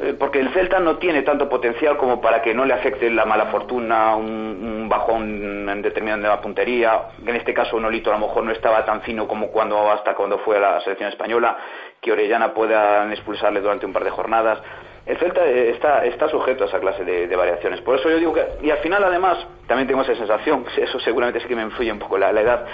[0.00, 3.24] Eh, Porque el Celta no tiene tanto potencial como para que no le afecte la
[3.24, 7.10] mala fortuna, un, un bajón en determinada puntería.
[7.24, 10.38] En este caso, Nolito a lo mejor no estaba tan fino como cuando hasta cuando
[10.38, 11.56] fue a la selección española,
[12.00, 14.60] que Orellana pueda expulsarle durante un par de jornadas.
[15.08, 17.80] El Celta eh, está, está sujeto a esa clase de, variaciones.
[17.80, 21.40] Por eso yo digo que, y al final además, también tengo esa sensación, eso seguramente
[21.40, 22.66] sí que me influye un poco la, la edad.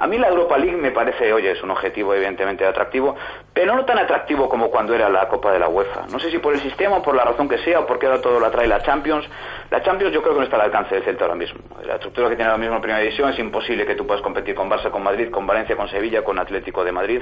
[0.00, 3.14] A mí la Europa League me parece, oye, es un objetivo evidentemente atractivo,
[3.52, 6.06] pero no tan atractivo como cuando era la Copa de la UEFA.
[6.10, 8.22] No sé si por el sistema o por la razón que sea, o porque ahora
[8.22, 9.26] todo la trae la Champions.
[9.70, 11.60] La Champions yo creo que no está al alcance del Celta ahora mismo.
[11.84, 14.54] La estructura que tiene ahora mismo en Primera División es imposible que tú puedas competir
[14.54, 17.20] con Barça, con Madrid, con Valencia, con Sevilla, con Atlético de Madrid,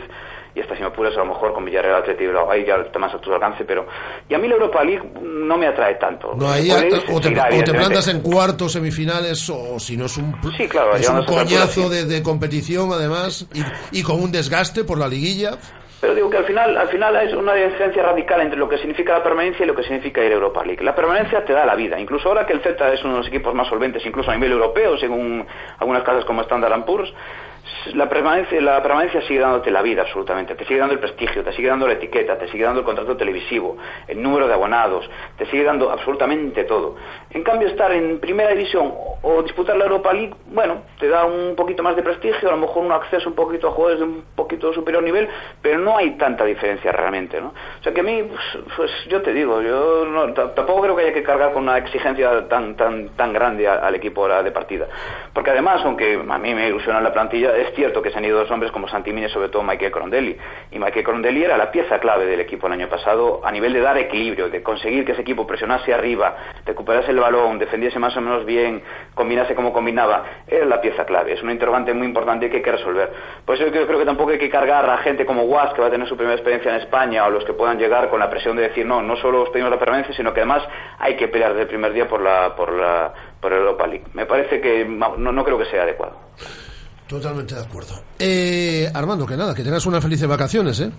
[0.55, 3.13] y hasta si me apuras a lo mejor con Villarreal, Atlético, ahí ya está más
[3.13, 3.89] a tu alcance, pero...
[4.29, 6.33] Y a mí la Europa League no me atrae tanto.
[6.37, 10.17] No, ahí Puede ir, o te, o plantas en cuartos, semifinales, o si no es
[10.17, 13.47] un, Sí, claro, es un coñazo de competición, además,
[13.93, 15.59] y, con un desgaste por la liguilla.
[16.01, 19.15] Pero digo que al final, al final es una diferencia radical entre lo que significa
[19.15, 20.85] la permanencia y lo que significa ir a Europa League.
[20.85, 21.99] La permanencia te da la vida.
[21.99, 24.53] Incluso ahora que el Celta es uno de los equipos más solventes, incluso a nivel
[24.53, 25.45] europeo, según
[25.79, 27.13] algunas casas como Standard Poor's,
[27.95, 30.55] la permanencia, la permanencia sigue dándote la vida absolutamente.
[30.55, 33.17] Te sigue dando el prestigio, te sigue dando la etiqueta, te sigue dando el contrato
[33.17, 33.77] televisivo,
[34.07, 36.97] el número de abonados, te sigue dando absolutamente todo.
[37.31, 41.55] En cambio, estar en primera división o disputar la Europa League, bueno, te da un
[41.57, 44.25] poquito más de prestigio, a lo mejor un acceso un poquito a jugadores de un
[44.35, 45.29] poquito superior nivel,
[45.63, 47.49] pero no hay tanta diferencia realmente, ¿no?
[47.49, 51.03] O sea que a mí, pues, pues, yo te digo, yo no- tampoco creo que
[51.03, 54.87] haya que cargar con una exigencia tan tan tan grande al equipo de partida.
[55.33, 58.39] Porque además, aunque a mí me ilusiona la plantilla, es cierto que se han ido
[58.39, 60.37] dos hombres como Santimini, sobre todo Michael Crondelli.
[60.71, 63.81] Y Michael Crondelli era la pieza clave del equipo el año pasado a nivel de
[63.81, 68.21] dar equilibrio, de conseguir que ese equipo presionase arriba, recuperase el balón, defendiese más o
[68.21, 68.83] menos bien,
[69.15, 70.25] combinase como combinaba.
[70.47, 71.33] Era la pieza clave.
[71.33, 73.13] Es un interrogante muy importante que hay que resolver.
[73.45, 75.89] Por eso yo creo que tampoco hay que cargar a gente como Guas, que va
[75.89, 78.57] a tener su primera experiencia en España, o los que puedan llegar con la presión
[78.57, 80.63] de decir, no, no solo os pedimos la permanencia, sino que además
[80.99, 84.05] hay que pelear desde el primer día por la, por la, por el Europa League.
[84.15, 86.17] Me parece que no creo que sea adecuado.
[87.09, 88.03] Totalmente de acuerdo.
[88.19, 90.91] Eh, Armando, que nada, que tengas unas felices vacaciones, ¿eh?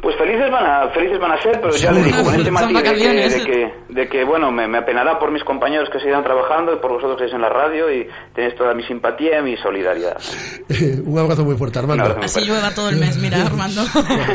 [0.00, 2.76] Pues felices van a, felices van a ser, pero ya le digo, con este matiz
[2.76, 6.22] de que, de que, de que, bueno, me, me apenará por mis compañeros que sigan
[6.22, 9.42] trabajando y por vosotros que estáis en la radio y tenéis toda mi simpatía y
[9.42, 10.16] mi solidaridad.
[11.04, 12.04] Un abrazo muy fuerte, Armando.
[12.04, 13.82] Un abrazo muy Así llueva todo el mes, mira, Armando.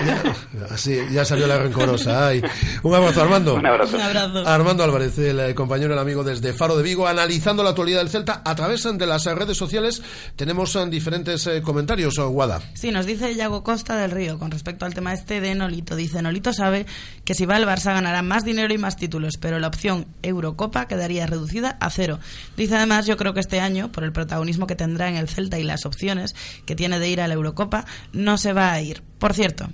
[0.72, 2.28] Así, ya salió la rencorosa.
[2.28, 2.41] ay.
[2.84, 3.55] Un abrazo, Armando.
[3.55, 3.95] Un abrazo.
[3.95, 4.47] Un abrazo.
[4.47, 8.09] Armando Álvarez, el eh, compañero, el amigo desde Faro de Vigo, analizando la actualidad del
[8.09, 10.01] Celta a través de las eh, redes sociales.
[10.36, 12.59] Tenemos eh, diferentes eh, comentarios, eh, Guada.
[12.74, 15.95] Sí, nos dice Yago Costa del Río con respecto al tema este de Nolito.
[15.95, 16.86] Dice, Nolito sabe
[17.26, 20.88] que si va al Barça ganará más dinero y más títulos, pero la opción Eurocopa
[20.88, 22.20] quedaría reducida a cero.
[22.58, 25.60] Dice además, yo creo que este año, por el protagonismo que tendrá en el Celta
[25.60, 26.36] y las opciones
[26.66, 29.04] que tiene de ir a la Eurocopa, no se va a ir.
[29.20, 29.70] Por cierto,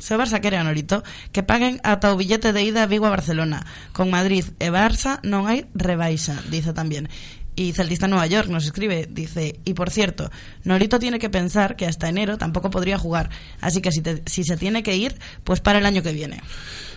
[0.00, 3.14] se Barça quere a Norito que paguen ata o billete de ida a Vigo a
[3.14, 3.66] Barcelona.
[3.92, 7.12] Con Madrid e Barça non hai rebaixa, dice también.
[7.60, 10.30] Y Celtista Nueva York nos escribe, dice, y por cierto,
[10.64, 13.28] Norito tiene que pensar que hasta enero tampoco podría jugar,
[13.60, 16.40] así que si, te- si se tiene que ir, pues para el año que viene.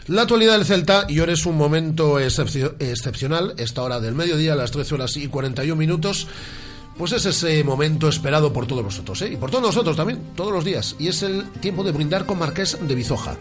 [0.08, 4.54] La actualidad del Celta, y ahora es un momento excepcio- excepcional, esta hora del mediodía,
[4.54, 6.28] a las 13 horas y 41 minutos,
[6.98, 9.32] pues es ese momento esperado por todos vosotros, ¿eh?
[9.34, 12.40] y por todos nosotros también, todos los días, y es el tiempo de brindar con
[12.40, 13.36] Marqués de Bizoja.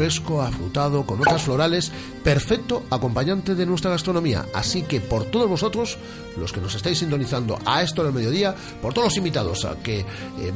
[0.00, 1.92] Fresco, afrutado, con notas florales,
[2.24, 4.46] perfecto acompañante de nuestra gastronomía.
[4.54, 5.98] Así que por todos vosotros,
[6.38, 9.98] los que nos estáis sintonizando a esto del mediodía, por todos los invitados a que
[10.00, 10.06] eh,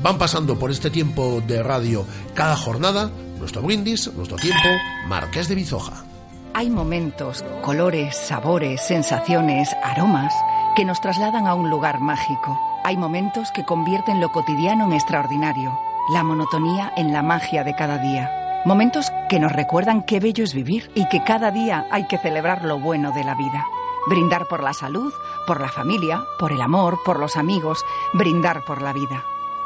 [0.02, 4.66] van pasando por este tiempo de radio cada jornada, nuestro brindis, nuestro tiempo,
[5.08, 6.06] Marqués de Bizoja.
[6.54, 10.32] Hay momentos, colores, sabores, sensaciones, aromas
[10.74, 12.58] que nos trasladan a un lugar mágico.
[12.82, 15.78] Hay momentos que convierten lo cotidiano en extraordinario,
[16.14, 18.40] la monotonía en la magia de cada día.
[18.64, 22.64] Momentos que nos recuerdan qué bello es vivir y que cada día hay que celebrar
[22.64, 23.66] lo bueno de la vida.
[24.06, 25.12] Brindar por la salud,
[25.46, 27.84] por la familia, por el amor, por los amigos,
[28.14, 29.22] brindar por la vida.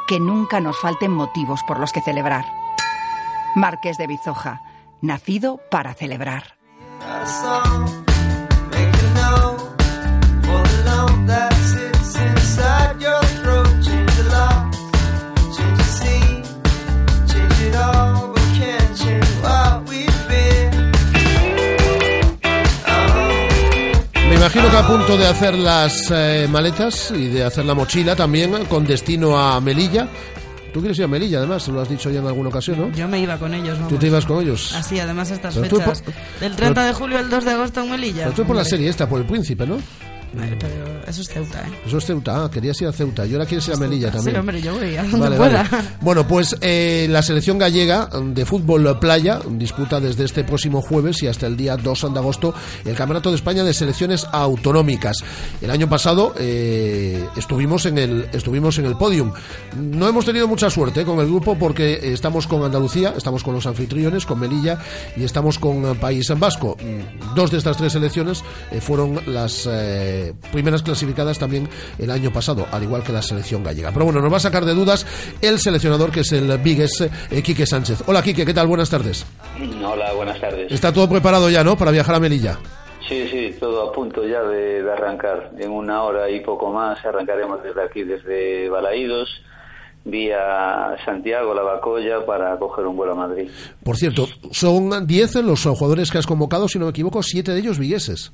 [0.09, 2.45] Que nunca nos falten motivos por los que celebrar.
[3.55, 4.63] Marqués de Bizoja,
[5.01, 6.57] nacido para celebrar.
[25.17, 30.09] De hacer las eh, maletas y de hacer la mochila también con destino a Melilla.
[30.73, 32.93] Tú quieres ir a Melilla, además, lo has dicho ya en alguna ocasión, ¿no?
[32.93, 33.89] Yo me iba con ellos, vamos.
[33.89, 34.75] Tú te ibas con ellos.
[34.75, 36.03] Así, además, estas Pero fechas.
[36.03, 38.25] por- Del 30 pero- de julio al 2 de agosto en Melilla.
[38.25, 39.79] Pero tú por la serie esta, por el príncipe, ¿no?
[40.35, 40.75] Vale, pero
[41.07, 41.71] eso es Ceuta, ¿eh?
[41.87, 44.35] Eso es Ceuta, ah, querías ir a Ceuta y ahora quieres ir a Melilla también.
[44.35, 45.63] Sí, hombre, yo voy a donde Vale, pueda.
[45.71, 45.85] vale.
[46.01, 51.27] Bueno, pues eh, la selección gallega de fútbol playa disputa desde este próximo jueves y
[51.29, 52.55] hasta el día 2 de agosto
[52.85, 55.17] el Campeonato de España de Selecciones Autonómicas.
[55.61, 59.33] El año pasado eh, estuvimos en el estuvimos en el podium.
[59.77, 63.55] No hemos tenido mucha suerte eh, con el grupo porque estamos con Andalucía, estamos con
[63.55, 64.79] los anfitriones, con Melilla
[65.17, 66.77] y estamos con eh, País en Vasco.
[66.81, 68.43] Mm, Dos de estas tres selecciones
[68.81, 69.69] fueron las
[70.19, 73.93] eh, primeras clasificadas también el año pasado, al igual que la selección gallega.
[73.93, 75.07] Pero bueno, nos va a sacar de dudas
[75.41, 78.03] el seleccionador que es el Vigues, eh, Quique Sánchez.
[78.07, 78.67] Hola Quique, ¿qué tal?
[78.67, 79.25] Buenas tardes.
[79.85, 80.73] Hola, buenas tardes.
[80.73, 81.77] Está todo preparado ya, ¿no?
[81.77, 82.59] Para viajar a Melilla.
[83.09, 85.53] Sí, sí, todo a punto ya de, de arrancar.
[85.59, 89.29] En una hora y poco más arrancaremos desde aquí, desde Balaídos,
[90.05, 93.49] vía Santiago, La Bacolla, para coger un vuelo a Madrid.
[93.83, 97.59] Por cierto, son 10 los jugadores que has convocado, si no me equivoco, 7 de
[97.59, 98.33] ellos vigueses.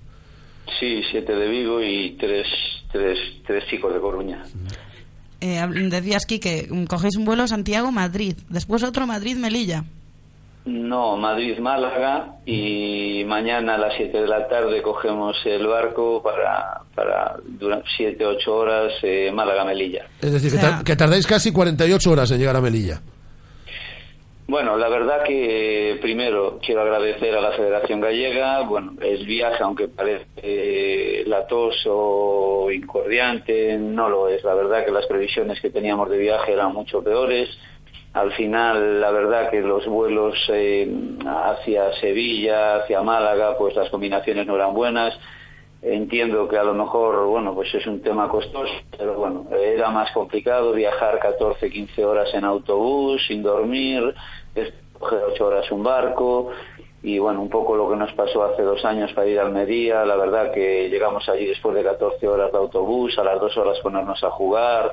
[0.81, 2.47] Sí, siete de Vigo y tres,
[2.93, 4.43] tres, tres chicos de Coruña.
[5.41, 9.85] Eh, decías, Quique, mm, cogéis un vuelo Santiago-Madrid, después otro Madrid-Melilla.
[10.67, 17.37] No, Madrid-Málaga y mañana a las 7 de la tarde cogemos el barco para, para
[17.45, 20.07] durante 7, 8 horas eh, Málaga-Melilla.
[20.23, 23.03] Es decir, que O sea- tar- que tardáis casi 48 horas en llegar a Melilla.
[24.47, 29.63] Bueno, la verdad que eh, primero quiero agradecer a la Federación Gallega, bueno, el viaje,
[29.63, 34.45] aunque parece eh, latoso o incordiante, no lo es.
[34.45, 37.49] La verdad que las previsiones que teníamos de viaje eran mucho peores.
[38.13, 40.95] Al final, la verdad que los vuelos eh,
[41.27, 45.19] hacia Sevilla, hacia Málaga, pues las combinaciones no eran buenas.
[45.85, 50.11] Entiendo que a lo mejor, bueno, pues es un tema costoso, pero bueno, era más
[50.13, 54.15] complicado viajar 14, 15 horas en autobús, sin dormir,
[54.99, 56.51] coger 8 horas un barco,
[57.03, 60.07] y bueno, un poco lo que nos pasó hace dos años para ir a Almería,
[60.07, 63.79] la verdad que llegamos allí después de 14 horas de autobús, a las dos horas
[63.81, 64.91] ponernos a jugar,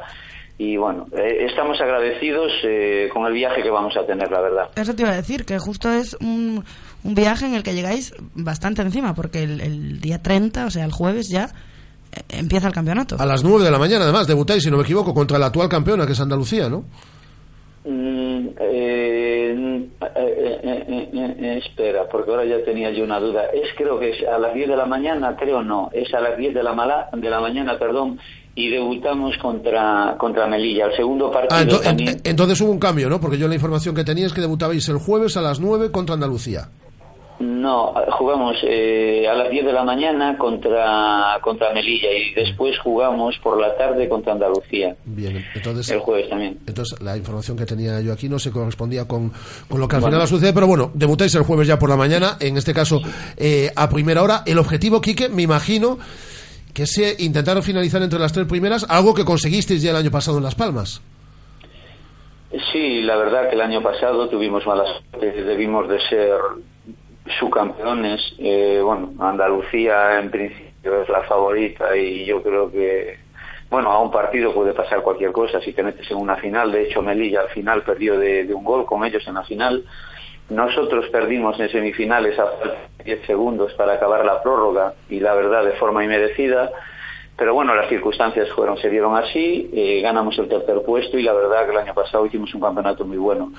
[0.63, 4.69] y bueno, eh, estamos agradecidos eh, con el viaje que vamos a tener, la verdad.
[4.75, 6.63] Eso te iba a decir, que justo es un,
[7.03, 10.85] un viaje en el que llegáis bastante encima, porque el, el día 30, o sea,
[10.85, 11.45] el jueves ya,
[12.11, 13.15] eh, empieza el campeonato.
[13.17, 15.67] A las 9 de la mañana, además, debutáis, si no me equivoco, contra la actual
[15.67, 16.85] campeona, que es Andalucía, ¿no?
[17.83, 23.45] Mm, eh, eh, eh, eh, espera, porque ahora ya tenía yo una duda.
[23.53, 26.37] Es creo que es a las 10 de la mañana, creo no, es a las
[26.37, 28.19] 10 de la, mala, de la mañana, perdón,
[28.55, 30.85] y debutamos contra contra Melilla.
[30.87, 32.09] El segundo partido Ah, también.
[32.09, 33.19] en- entonces hubo un cambio, ¿no?
[33.21, 36.15] Porque yo la información que tenía es que debutabais el jueves a las 9 contra
[36.15, 36.69] Andalucía.
[37.39, 43.35] No, jugamos eh, a las 10 de la mañana contra contra Melilla y después jugamos
[43.41, 44.95] por la tarde contra Andalucía.
[45.05, 45.89] Bien, entonces...
[45.89, 46.59] El jueves también.
[46.67, 49.31] Entonces la información que tenía yo aquí no se correspondía con,
[49.67, 50.17] con lo que al Bueno.
[50.17, 53.01] final sucede, pero bueno, debutáis el jueves ya por la mañana, en este caso
[53.37, 54.43] eh, a primera hora.
[54.45, 55.97] El objetivo, Quique, me imagino
[56.73, 60.11] que es eh, intentar finalizar entre las tres primeras, algo que conseguisteis ya el año
[60.11, 61.01] pasado en Las Palmas.
[62.71, 66.37] Sí, la verdad que el año pasado tuvimos mala suerte, debimos de ser
[67.39, 68.19] subcampeones.
[68.39, 73.19] Eh, bueno, Andalucía en principio es la favorita y yo creo que,
[73.69, 76.71] bueno, a un partido puede pasar cualquier cosa si te metes en una final.
[76.71, 79.85] De hecho, Melilla al final perdió de un gol con ellos en la final.
[80.51, 85.33] Nosotros perdimos en semifinales a falta de 10 segundos para acabar la prórroga y la
[85.33, 86.71] verdad de forma inmerecida.
[87.37, 91.33] Pero bueno, las circunstancias fueron, se dieron así, eh, ganamos el tercer puesto y la
[91.33, 93.53] verdad que el año pasado hicimos un campeonato muy bueno.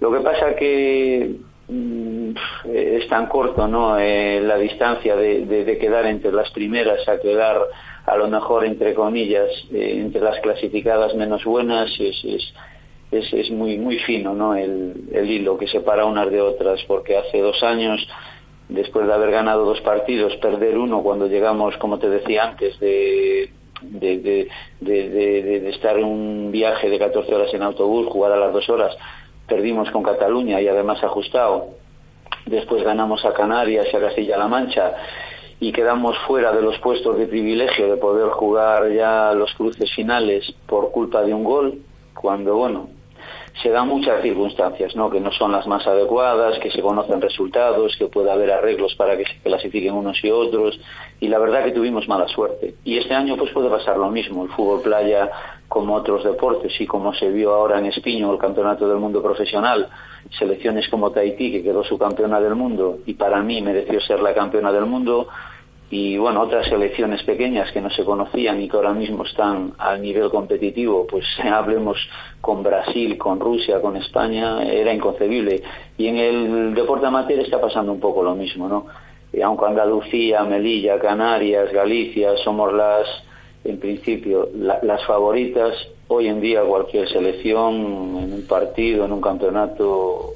[0.00, 1.36] Lo que pasa que
[1.68, 2.30] mm,
[2.72, 3.98] es tan corto, ¿no?
[3.98, 7.56] Eh, la distancia de quedar entre las primeras a quedar
[8.06, 12.54] a lo mejor entre comillas eh, entre las clasificadas menos buenas es, es,
[13.10, 14.54] es, es muy muy fino, ¿no?
[14.54, 18.06] El, el hilo que separa unas de otras, porque hace dos años
[18.68, 23.50] después de haber ganado dos partidos, perder uno cuando llegamos, como te decía antes, de,
[23.82, 24.48] de,
[24.80, 28.96] de, estar en un viaje de 14 horas en autobús, jugar a las dos horas,
[29.46, 31.68] perdimos con Cataluña y además ajustado.
[32.46, 34.94] Después ganamos a Canarias y a Castilla-La Mancha
[35.60, 40.52] y quedamos fuera de los puestos de privilegio de poder jugar ya los cruces finales
[40.66, 41.78] por culpa de un gol,
[42.24, 42.88] cuando, bueno,
[43.62, 45.10] se dan muchas circunstancias, ¿no?
[45.10, 49.14] Que no son las más adecuadas, que se conocen resultados, que puede haber arreglos para
[49.14, 50.80] que se clasifiquen unos y otros,
[51.20, 52.76] y la verdad que tuvimos mala suerte.
[52.82, 55.30] Y este año pues puede pasar lo mismo, el fútbol playa
[55.68, 59.90] como otros deportes y como se vio ahora en Espiño el Campeonato del Mundo Profesional,
[60.38, 64.32] selecciones como Tahití que quedó su campeona del mundo y para mí mereció ser la
[64.32, 65.28] campeona del mundo,
[65.90, 70.02] y bueno, otras selecciones pequeñas que no se conocían y que ahora mismo están al
[70.02, 71.96] nivel competitivo, pues hablemos
[72.40, 75.62] con Brasil, con Rusia, con España, era inconcebible.
[75.96, 78.86] Y en el deporte amateur está pasando un poco lo mismo, ¿no?
[79.32, 83.06] Y aunque Andalucía, Melilla, Canarias, Galicia somos las,
[83.64, 85.74] en principio, la- las favoritas,
[86.08, 90.34] hoy en día cualquier selección en un partido, en un campeonato,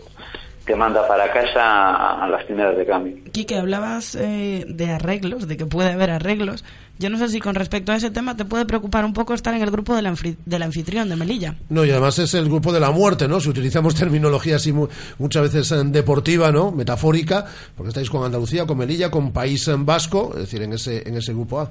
[0.68, 3.16] te manda para casa a- a las primeras de cambio.
[3.32, 6.64] Quique, hablabas eh, de arreglos, de que puede haber arreglos.
[7.00, 9.54] Yo no sé si con respecto a ese tema te puede preocupar un poco estar
[9.54, 11.54] en el grupo del, anfri- del anfitrión de Melilla.
[11.70, 13.40] No, y además es el grupo de la muerte, ¿no?
[13.40, 14.88] Si utilizamos terminología así mu-
[15.18, 16.70] muchas veces eh, deportiva, ¿no?
[16.70, 17.46] Metafórica,
[17.76, 21.16] porque estáis con Andalucía, con Melilla, con País eh, Vasco, es decir, en ese, en
[21.16, 21.70] ese grupo A.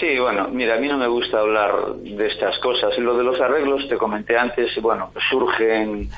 [0.00, 1.72] Sí, bueno, mira, a mí no me gusta hablar
[2.02, 2.96] de estas cosas.
[2.98, 6.08] Lo de los arreglos, te comenté antes, bueno, surgen,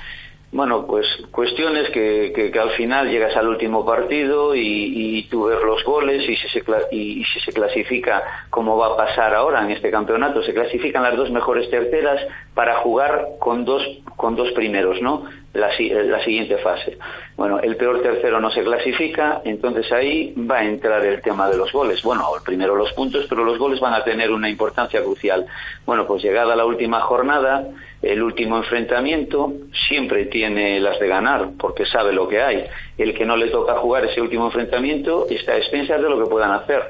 [0.55, 5.59] bueno, pues cuestiones que, que, al final llegas al último partido y, y tú ves
[5.64, 9.72] los goles y si, se, y, si se clasifica como va a pasar ahora en
[9.72, 12.20] este campeonato, se clasifican las dos mejores terceras
[12.55, 13.82] para jugar con dos,
[14.14, 15.24] con dos primeros, ¿no?
[15.55, 15.70] La,
[16.05, 16.98] la siguiente fase.
[17.36, 21.57] Bueno, el peor tercero no se clasifica, entonces ahí va a entrar el tema de
[21.57, 22.00] los goles.
[22.05, 25.46] Bueno, primero los puntos, pero los goles van a tener una importancia crucial.
[25.84, 27.66] Bueno, pues llegada la última jornada,
[28.05, 29.52] el último enfrentamiento
[29.88, 32.64] siempre tiene las de ganar, porque sabe lo que hay.
[32.98, 36.30] El que no le toca jugar ese último enfrentamiento está a expensas de lo que
[36.30, 36.82] puedan hacer.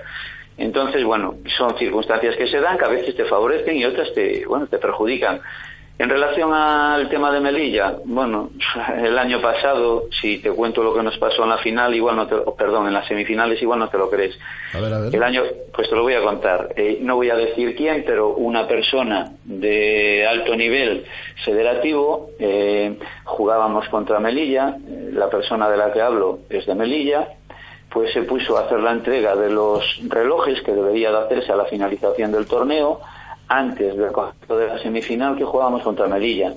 [0.57, 4.45] Entonces, bueno, son circunstancias que se dan, que a veces te favorecen y otras te,
[4.47, 5.41] bueno, te perjudican.
[5.97, 8.51] En relación al tema de Melilla, bueno,
[8.99, 12.27] el año pasado, si te cuento lo que nos pasó en la final, igual no
[12.27, 14.37] te, perdón, en las semifinales, igual no te lo crees.
[14.73, 15.15] A ver, a ver.
[15.15, 15.43] El año,
[15.73, 16.75] pues te lo voy a contar.
[16.75, 21.05] Eh, no voy a decir quién, pero una persona de alto nivel
[21.45, 27.29] federativo, eh, jugábamos contra Melilla, eh, la persona de la que hablo es de Melilla,
[27.89, 31.57] pues se puso a hacer la entrega de los relojes que debería de hacerse a
[31.57, 33.01] la finalización del torneo
[33.49, 36.55] antes del comienzo de la semifinal que jugábamos contra Melilla.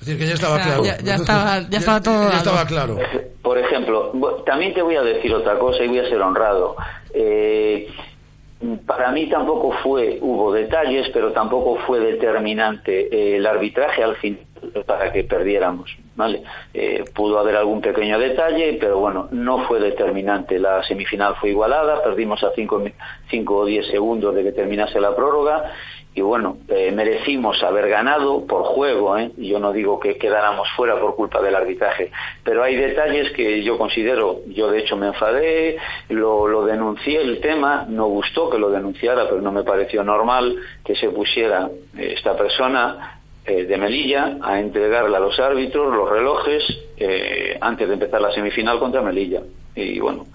[0.00, 0.84] Es decir, que ya estaba claro.
[0.84, 2.30] Ya, ya estaba, ya estaba todo.
[2.30, 2.98] Ya estaba claro.
[3.42, 4.12] Por ejemplo,
[4.46, 6.76] también te voy a decir otra cosa y voy a ser honrado.
[7.12, 7.88] Eh,
[8.86, 14.38] para mí tampoco fue, hubo detalles, pero tampoco fue determinante eh, el arbitraje al fin
[14.86, 16.42] para que perdiéramos, ¿vale?
[16.74, 20.58] Eh, pudo haber algún pequeño detalle, pero bueno, no fue determinante.
[20.58, 25.72] La semifinal fue igualada, perdimos a 5 o 10 segundos de que terminase la prórroga
[26.18, 29.30] y bueno, eh, merecimos haber ganado por juego, ¿eh?
[29.36, 32.10] yo no digo que quedáramos fuera por culpa del arbitraje,
[32.42, 35.76] pero hay detalles que yo considero, yo de hecho me enfadé,
[36.08, 40.96] lo, denuncié el tema, no gustó que lo denunciara, pero no me pareció normal que
[40.96, 46.62] se pusiera eh, esta persona de Melilla a entregarle a los árbitros los relojes
[47.62, 49.40] antes de empezar la semifinal contra Melilla.
[49.74, 50.26] Y bueno,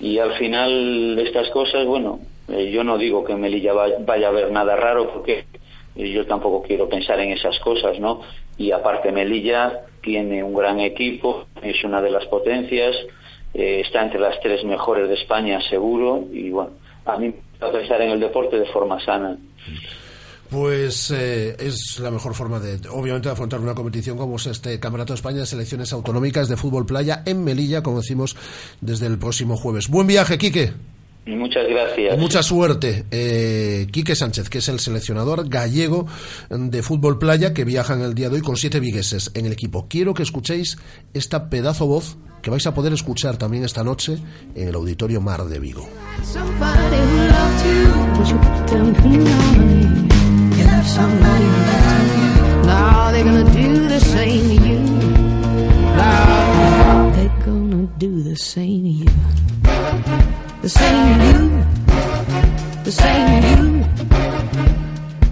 [0.00, 4.26] y al final estas cosas, bueno, eh, yo no digo que en Melilla va- vaya
[4.26, 5.44] a haber nada raro porque
[5.96, 8.20] eh, yo tampoco quiero pensar en esas cosas, ¿no?
[8.56, 12.94] Y aparte Melilla tiene un gran equipo, es una de las potencias,
[13.54, 16.70] eh, está entre las tres mejores de España seguro y bueno,
[17.06, 17.34] a mí me
[17.66, 19.36] gusta pensar en el deporte de forma sana.
[20.50, 25.12] Pues eh, es la mejor forma de, obviamente, afrontar una competición como es este Campeonato
[25.12, 28.34] de España de Selecciones Autonómicas de Fútbol Playa en Melilla, como decimos,
[28.80, 29.88] desde el próximo jueves.
[29.90, 30.72] Buen viaje, Quique.
[31.36, 32.14] Muchas gracias.
[32.14, 33.04] Y mucha suerte.
[33.10, 36.06] Eh, Quique Sánchez, que es el seleccionador gallego
[36.50, 39.52] de fútbol playa que viaja en el día de hoy con siete vigueses en el
[39.52, 39.86] equipo.
[39.88, 40.78] Quiero que escuchéis
[41.14, 44.18] esta pedazo voz que vais a poder escuchar también esta noche
[44.54, 45.88] en el Auditorio Mar de Vigo.
[60.68, 61.64] The same you.
[62.84, 63.84] The same you.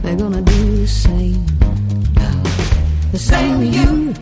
[0.02, 1.44] They're gonna do the same.
[3.12, 4.14] The same you.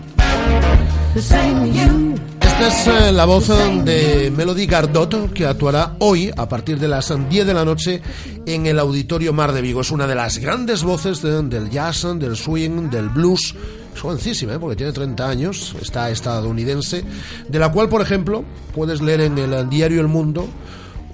[1.15, 2.15] The same you.
[2.41, 3.49] Esta es eh, la voz
[3.85, 8.01] de Melody Gardot que actuará hoy a partir de las 10 de la noche
[8.47, 9.81] en el Auditorio Mar de Vigo.
[9.83, 13.55] Es una de las grandes voces de- del jazz, del swing, del blues.
[13.95, 14.59] Es jovencísima, ¿eh?
[14.59, 17.05] porque tiene 30 años, está estadounidense,
[17.49, 18.45] de la cual, por ejemplo,
[18.75, 20.49] puedes leer en el diario El Mundo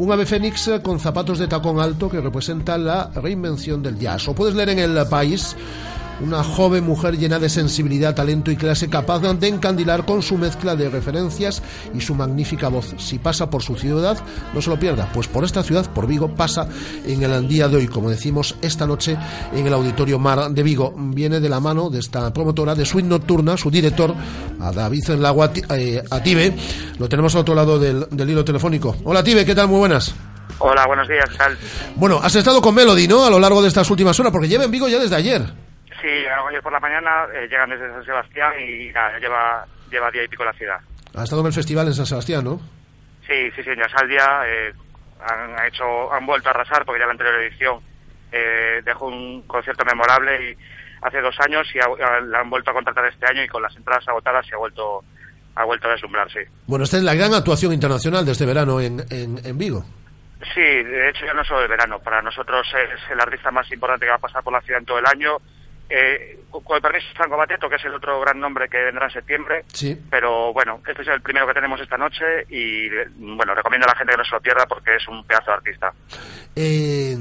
[0.01, 4.29] un ave fénix con zapatos de tacón alto que representa la reinvención del jazz.
[4.29, 5.55] O puedes leer en El País
[6.21, 10.77] una joven mujer llena de sensibilidad, talento y clase capaz de encandilar con su mezcla
[10.77, 11.63] de referencias
[11.95, 12.95] y su magnífica voz.
[12.99, 14.19] Si pasa por su ciudad,
[14.55, 16.69] no se lo pierda, pues por esta ciudad, por Vigo, pasa
[17.07, 19.17] en el día de hoy, como decimos, esta noche
[19.53, 20.95] en el Auditorio Mar de Vigo.
[20.97, 24.15] Viene de la mano de esta promotora de Suite Nocturna, su director,
[24.61, 26.55] a David Lagua eh, Ative.
[26.99, 28.97] Lo tenemos al otro lado del, del hilo telefónico.
[29.05, 29.69] Hola Ative, ¿qué tal?
[29.69, 30.15] Muy buenas.
[30.59, 31.57] Hola, buenos días, ¿qué tal?
[31.97, 33.25] Bueno, has estado con Melody, ¿no?
[33.25, 35.70] A lo largo de estas últimas horas, porque lleva en Vigo ya desde ayer.
[36.01, 40.11] Sí, llegaron ayer por la mañana, eh, llegan desde San Sebastián y nada, lleva, lleva
[40.11, 40.79] día y pico la ciudad.
[41.15, 42.61] Ha estado en el festival en San Sebastián, ¿no?
[43.27, 44.73] Sí, sí, sí, en Yasaldia eh,
[45.29, 47.81] han hecho, han vuelto a arrasar porque ya la anterior edición
[48.33, 50.57] eh, dejó un concierto memorable y
[51.03, 53.75] hace dos años y ha- la han vuelto a contratar este año y con las
[53.77, 55.03] entradas agotadas se ha vuelto,
[55.57, 56.41] ha vuelto a deslumbrar, sí.
[56.67, 59.85] Bueno, esta es la gran actuación internacional de este verano en, en, en Vigo.
[60.55, 64.07] Sí, de hecho ya no solo el verano, para nosotros es el artista más importante
[64.07, 65.37] que va a pasar por la ciudad en todo el año.
[65.91, 69.07] Eh, con el permiso de Franco Bateto, que es el otro gran nombre que vendrá
[69.07, 70.01] en septiembre, Sí.
[70.11, 73.97] pero bueno, este es el primero que tenemos esta noche y bueno, recomiendo a la
[73.99, 75.93] gente que no se lo pierda porque es un pedazo de artista.
[76.57, 77.17] Eh,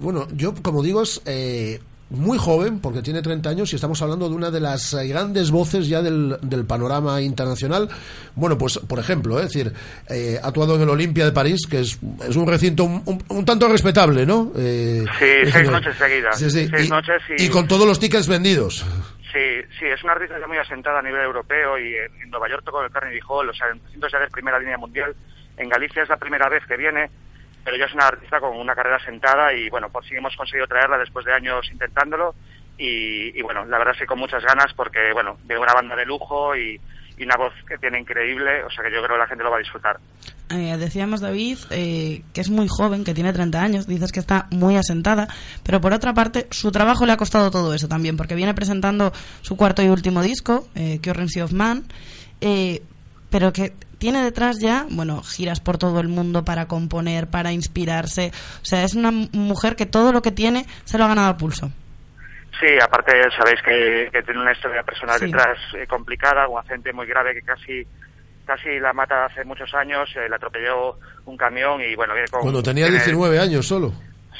[0.00, 1.80] bueno, yo, como digo, es eh,
[2.14, 5.50] muy joven, porque tiene 30 años, y estamos hablando de una de las eh, grandes
[5.50, 7.88] voces ya del, del panorama internacional.
[8.34, 9.72] Bueno, pues, por ejemplo, es decir,
[10.08, 11.98] eh, ha actuado en el Olimpia de París, que es,
[12.28, 14.52] es un recinto un, un- un tanto respetable, ¿no?
[14.56, 16.38] Eh, Sí, seis noches seguidas.
[16.38, 18.84] Sí, sí, Seis y, noches y- y con todos los tickets vendidos.
[19.32, 19.40] Sí,
[19.80, 22.62] sí, es una artista ya muy asentada a nivel europeo y en, en Nueva York
[22.64, 25.14] tocó el Carnegie Hall, o sea, en recintos ya de primera línea mundial.
[25.56, 27.10] En Galicia es la primera vez que viene,
[27.64, 30.66] pero ya es una artista con una carrera asentada y bueno, por si hemos conseguido
[30.66, 32.34] traerla después de años intentándolo
[32.76, 35.96] y, y, bueno, la verdad es que con muchas ganas porque bueno, de una banda
[35.96, 36.80] de lujo y,
[37.16, 39.50] y una voz que tiene increíble, o sea que yo creo que la gente lo
[39.50, 39.98] va a disfrutar.
[40.50, 44.46] Eh, decíamos, David, eh, que es muy joven, que tiene 30 años, dices que está
[44.50, 45.28] muy asentada,
[45.62, 49.12] pero por otra parte, su trabajo le ha costado todo eso también, porque viene presentando
[49.42, 51.84] su cuarto y último disco, eh, Currency of Man,
[52.40, 52.82] eh,
[53.30, 53.72] pero que
[54.04, 58.84] tiene detrás ya, bueno, giras por todo el mundo para componer, para inspirarse, o sea,
[58.84, 61.70] es una mujer que todo lo que tiene se lo ha ganado a pulso.
[62.60, 65.24] Sí, aparte sabéis que, que tiene una historia personal Sí.
[65.24, 67.86] detrás eh, complicada, un accidente muy grave que casi
[68.44, 72.42] casi la mata hace muchos años, eh, la atropelló un camión y bueno, viene con...
[72.42, 73.90] Cuando tenía tiene- 19 años solo.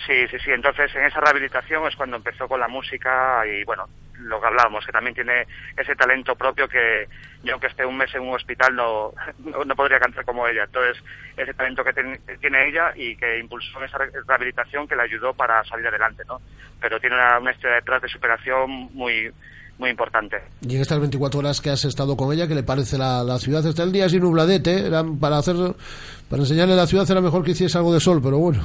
[0.06, 0.50] Sí, sí, sí.
[0.50, 3.84] Entonces, en esa rehabilitación es cuando empezó con la música y, bueno,
[4.24, 5.46] lo que hablábamos, que también tiene
[5.76, 7.06] ese talento propio que
[7.42, 10.64] yo, aunque esté un mes en un hospital, no, no, no podría cantar como ella.
[10.64, 11.02] Entonces,
[11.36, 15.02] ese talento que ten- que tiene ella y que impulsó esa re- rehabilitación que le
[15.02, 16.40] ayudó para salir adelante, ¿no?
[16.80, 19.30] Pero tiene una, una historia detrás de superación muy
[19.76, 20.40] muy importante.
[20.60, 23.38] Y en estas 24 horas que has estado con ella, ¿qué le parece la, la
[23.40, 23.66] ciudad?
[23.66, 25.56] Está el día así nubladete, era para hacer,
[26.30, 28.62] para enseñarle la ciudad era mejor que hiciese algo de sol, pero bueno.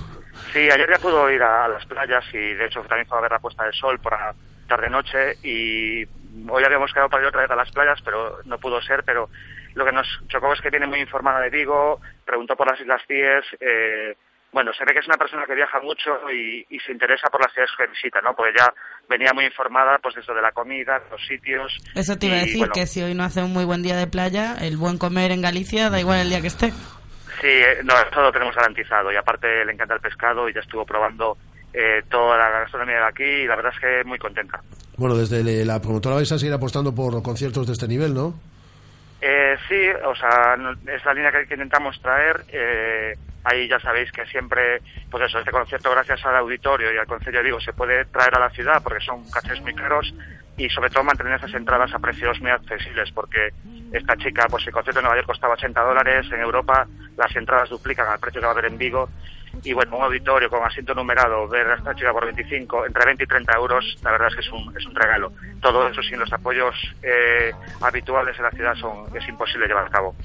[0.54, 3.22] Sí, ayer ya pudo ir a, a las playas y de hecho también fue a
[3.22, 4.36] ver la puesta del sol por la
[4.70, 6.06] tarde-noche y
[6.48, 9.30] hoy habíamos quedado para ir otra vez a las playas, pero no pudo ser, pero
[9.74, 13.02] lo que nos chocó es que viene muy informada de Vigo, preguntó por las Islas
[13.08, 14.16] Cíes, eh,
[14.52, 17.42] bueno, se ve que es una persona que viaja mucho y, y se interesa por
[17.42, 18.34] las ciudades que visita, ¿no?
[18.34, 18.74] Porque ya
[19.08, 21.78] venía muy informada, pues eso de la comida, de los sitios.
[21.94, 23.96] Eso te iba a decir, bueno, que si hoy no hace un muy buen día
[23.96, 26.72] de playa, el buen comer en Galicia da igual el día que esté.
[27.42, 30.62] Sí, eh, no, eso lo tenemos garantizado y aparte le encanta el pescado y ya
[30.62, 31.38] estuvo probando
[31.74, 34.62] eh, toda la gastronomía de aquí y la verdad es que muy contenta.
[34.98, 38.34] Bueno, desde la promotora vais a seguir apostando por conciertos de este nivel, ¿no?
[39.22, 40.56] Eh, sí, o sea,
[40.88, 42.46] es la línea que, que intentamos traer.
[42.48, 47.08] eh, ahí ya sabéis que siempre, pues eso, este concierto gracias al auditorio y al
[47.08, 50.14] Consejo digo, se puede traer a la ciudad porque son cachés muy caros
[50.58, 53.50] y sobre todo mantener esas entradas a precios muy accesibles porque
[53.94, 56.86] esta chica, pues el concierto en Nueva York costaba 80 dólares, en Europa
[57.18, 59.10] las entradas duplican al precio que va a haber en Vigo
[59.64, 63.24] y bueno, un auditorio con asiento numerado, ver a esta chica por 25, entre 20
[63.24, 65.32] y 30 euros, la verdad es que es un, es un regalo.
[65.62, 69.90] Todo eso sin los apoyos eh, habituales en la ciudad son, es imposible llevar a
[69.90, 70.16] cabo.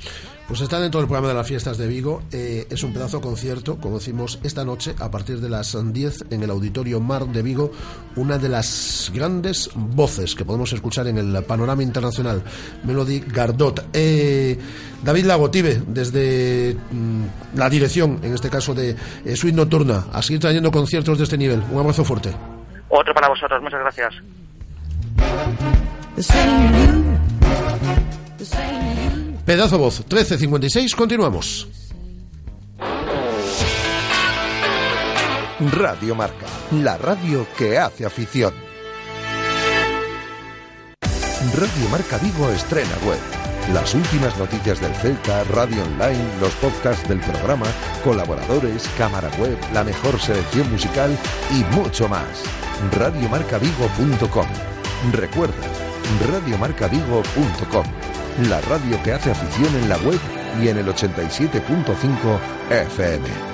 [0.47, 2.23] Pues está dentro del programa de las fiestas de Vigo.
[2.33, 6.43] eh, es un pedazo concierto, como decimos, esta noche a partir de las 10 en
[6.43, 7.73] el Auditorio Mar de Vigo,
[8.17, 12.43] una de las grandes voces que podemos escuchar en el panorama internacional,
[12.85, 13.87] Melody Gardot.
[13.93, 14.59] Eh,
[15.03, 20.41] David Lagotive, desde mm, la dirección, en este caso de eh, Suite Nocturna, a seguir
[20.41, 21.63] trayendo conciertos de este nivel.
[21.71, 22.31] Un abrazo fuerte.
[22.89, 24.15] Otro para vosotros, muchas gracias.
[29.45, 31.69] Pedazo voz, 1356, continuamos.
[35.73, 38.53] Radio Marca, la radio que hace afición.
[41.57, 43.44] Radio Marca Vigo estrena web.
[43.73, 47.67] Las últimas noticias del Celta, radio online, los podcasts del programa,
[48.05, 51.17] colaboradores, cámara web, la mejor selección musical
[51.51, 52.43] y mucho más.
[52.93, 54.47] Radiomarcavigo.com.
[55.13, 55.67] Recuerda,
[56.31, 57.87] radiomarcavigo.com.
[58.51, 60.21] La radio que hace afición en la web
[60.63, 62.39] y en el 87.5
[62.71, 63.54] FM.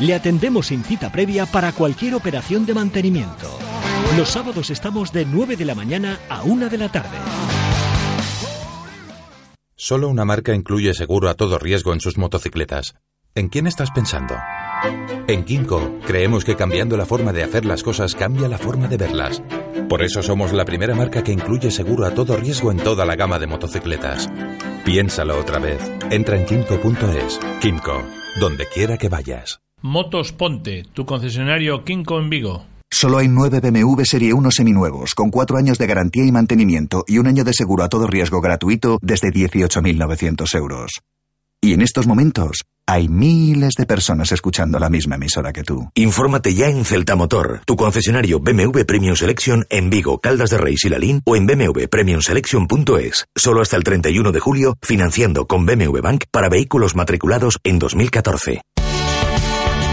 [0.00, 3.58] Le atendemos sin cita previa para cualquier operación de mantenimiento.
[4.16, 7.16] Los sábados estamos de 9 de la mañana a 1 de la tarde.
[9.74, 12.94] Solo una marca incluye seguro a todo riesgo en sus motocicletas.
[13.34, 14.34] ¿En quién estás pensando?
[15.26, 18.96] En Kimco creemos que cambiando la forma de hacer las cosas cambia la forma de
[18.96, 19.42] verlas.
[19.88, 23.16] Por eso somos la primera marca que incluye seguro a todo riesgo en toda la
[23.16, 24.28] gama de motocicletas.
[24.84, 25.80] Piénsalo otra vez.
[26.10, 27.40] Entra en kimco.es.
[27.60, 28.02] Kimco,
[28.40, 29.60] donde quiera que vayas.
[29.82, 32.64] Motos Ponte, tu concesionario Kinko en Vigo.
[32.90, 37.18] Solo hay nueve BMW Serie 1 seminuevos, con cuatro años de garantía y mantenimiento y
[37.18, 40.90] un año de seguro a todo riesgo gratuito desde 18.900 euros.
[41.60, 45.90] Y en estos momentos hay miles de personas escuchando la misma emisora que tú.
[45.94, 50.84] Infórmate ya en Celta Motor, tu concesionario BMW Premium Selection en Vigo, Caldas de Reis
[50.86, 53.26] y Lalín o en bmwpremiumselection.es.
[53.36, 58.62] Solo hasta el 31 de julio, financiando con BMW Bank para vehículos matriculados en 2014.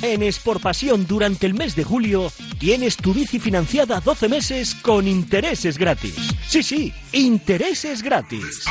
[0.00, 5.76] En Exportpasión durante el mes de julio tienes tu bici financiada 12 meses con intereses
[5.76, 6.14] gratis.
[6.46, 8.64] Sí, sí, intereses gratis.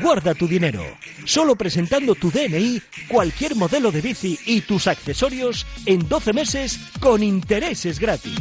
[0.00, 0.82] Guarda tu dinero.
[1.26, 7.22] Solo presentando tu DNI, cualquier modelo de bici y tus accesorios en 12 meses con
[7.22, 8.38] intereses gratis.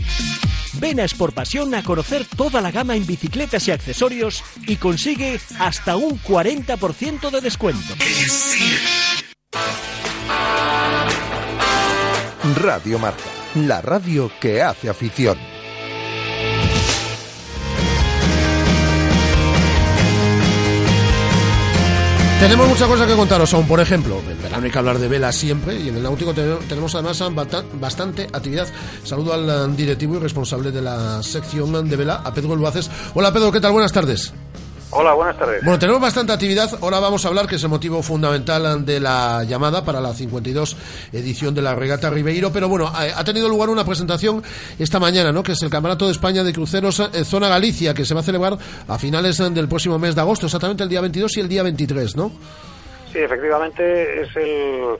[0.79, 5.97] Ven a Exportpasión a conocer toda la gama en bicicletas y accesorios y consigue hasta
[5.97, 7.93] un 40% de descuento.
[12.43, 13.23] Radio Marca,
[13.55, 15.37] la radio que hace afición.
[22.39, 25.31] Tenemos muchas cosas que contaros aún, por ejemplo, en verano hay que hablar de vela
[25.31, 27.21] siempre y en el náutico te- tenemos además
[27.79, 28.67] bastante actividad.
[29.03, 32.89] Saludo al eh, directivo y responsable de la sección de vela, a Pedro Luaces.
[33.13, 33.73] Hola Pedro, ¿qué tal?
[33.73, 34.33] Buenas tardes.
[34.93, 35.63] Hola, buenas tardes.
[35.63, 36.69] Bueno, tenemos bastante actividad.
[36.81, 41.09] Ahora vamos a hablar, que es el motivo fundamental de la llamada para la 52
[41.13, 42.51] edición de la Regata Ribeiro.
[42.51, 44.43] Pero bueno, ha tenido lugar una presentación
[44.77, 45.43] esta mañana, ¿no?
[45.43, 48.23] Que es el Campeonato de España de Cruceros eh, Zona Galicia, que se va a
[48.23, 51.47] celebrar a finales eh, del próximo mes de agosto, exactamente el día 22 y el
[51.47, 52.31] día 23, ¿no?
[53.13, 54.97] Sí, efectivamente es el...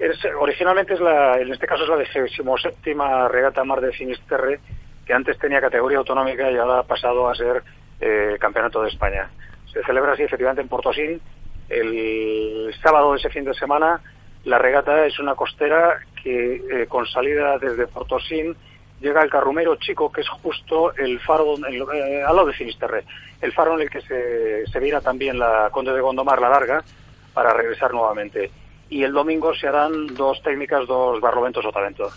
[0.00, 4.58] Es, originalmente es la, en este caso es la decimoséptima séptima regata Mar de Finisterre,
[5.06, 7.62] que antes tenía categoría autonómica y ahora ha pasado a ser
[8.02, 9.30] eh, Campeonato de España.
[9.72, 11.20] Se celebra así efectivamente en Portosín.
[11.68, 14.00] El sábado de ese fin de semana
[14.44, 18.54] la regata es una costera que eh, con salida desde Portosín
[19.00, 23.04] llega al Carrumero Chico, que es justo el faro lo- eh, al lado de Finisterre,
[23.40, 26.84] el faro en el que se, se viera también la Conde de Gondomar, la larga,
[27.32, 28.50] para regresar nuevamente.
[28.90, 32.12] Y el domingo se harán dos técnicas, dos barloventos o talentos.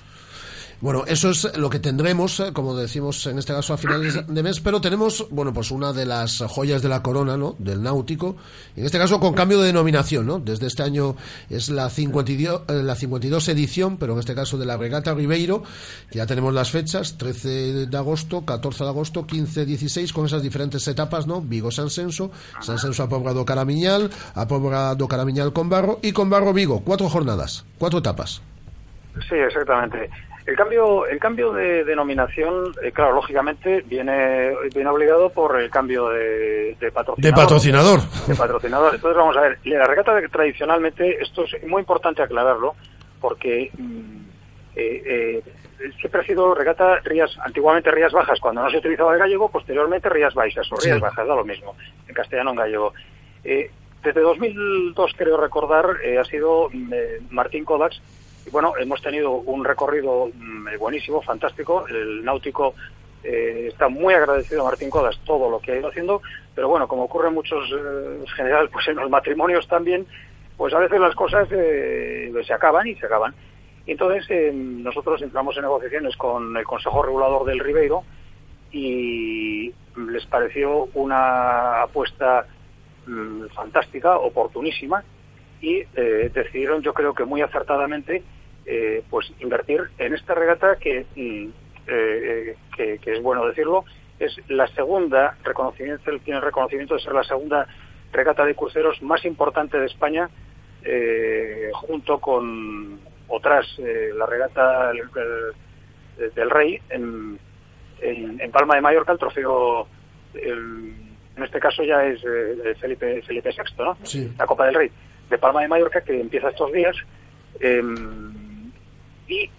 [0.82, 4.44] Bueno, eso es lo que tendremos, eh, como decimos en este caso a finales de
[4.44, 7.56] mes, pero tenemos, bueno, pues una de las joyas de la corona, ¿no?
[7.60, 8.36] Del náutico,
[8.76, 10.40] en este caso con cambio de denominación, ¿no?
[10.40, 11.16] Desde este año
[11.50, 15.64] es la 52, eh, la 52 edición, pero en este caso de la regata Ribeiro,
[16.10, 20.44] que ya tenemos las fechas, 13 de agosto, 14 de agosto, 15, 16, con esas
[20.44, 21.42] diferentes etapas, ¿no?
[21.42, 26.00] Vigo San Senso, San Senso a Pobra do Caramiñal, a Pobra do Caramiñal con Barro
[26.02, 28.42] y con Barro Vigo, cuatro jornadas, cuatro etapas.
[29.30, 30.10] Sí, exactamente.
[30.46, 36.10] El cambio, el cambio de denominación, eh, claro, lógicamente viene, viene obligado por el cambio
[36.10, 37.18] de, de patrocinador.
[37.24, 38.00] De patrocinador.
[38.28, 38.94] De patrocinador.
[38.96, 42.76] Entonces vamos a ver, la regata de- tradicionalmente, esto es muy importante aclararlo,
[43.20, 44.18] porque mm,
[44.76, 49.20] eh, eh, siempre ha sido regata Rías, antiguamente Rías Bajas, cuando no se utilizaba el
[49.20, 51.02] gallego, posteriormente Rías Baixas o Rías Sí.
[51.02, 51.76] Bajas, da lo mismo,
[52.08, 52.94] en castellano en gallego.
[53.44, 53.72] Eh,
[54.04, 56.94] desde 2002, creo recordar, eh, ha sido mm,
[57.32, 58.00] Martín Kodaks.
[58.46, 61.88] Y bueno, hemos tenido un recorrido mm, eh, buenísimo, fantástico.
[61.88, 62.76] El náutico
[63.26, 66.22] eh, está muy agradecido a Martín Kodaks todo lo que ha ido haciendo,
[66.54, 70.06] pero bueno, como ocurre en muchos, eh, en general, pues en los matrimonios también,
[70.56, 73.34] pues a veces las cosas eh, se acaban y se acaban.
[73.88, 78.04] Y entonces eh, nosotros entramos en negociaciones con el Consejo Regulador del Ribeiro
[78.72, 82.46] y les pareció una apuesta
[83.08, 85.04] mm, fantástica, oportunísima,
[85.62, 88.22] y decidieron, yo creo que muy acertadamente,
[88.66, 91.50] eh, pues invertir en esta regata que, mm,
[91.88, 93.86] eh, que, que es bueno decirlo,
[94.20, 97.68] es la segunda reconocimiento, tiene el reconocimiento de ser la segunda
[98.14, 100.30] regata de cruceros más importante de España,
[100.84, 105.00] eh, junto con otras, eh, la regata el-
[106.20, 107.38] el- del Rey en,
[108.02, 109.88] en, en Palma de Mallorca, el trofeo,
[110.34, 110.94] el-
[111.36, 113.98] en este caso ya es eh, Felipe, Felipe VI, ¿no?
[114.04, 114.34] Sí.
[114.40, 114.92] la Copa del Rey
[115.30, 116.96] de Palma de Mallorca que empieza estos días
[117.60, 117.82] eh,
[119.28, 119.50] y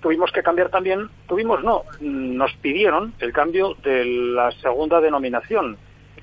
[0.00, 5.76] tuvimos que cambiar también, tuvimos no, nos pidieron el cambio de la segunda denominación,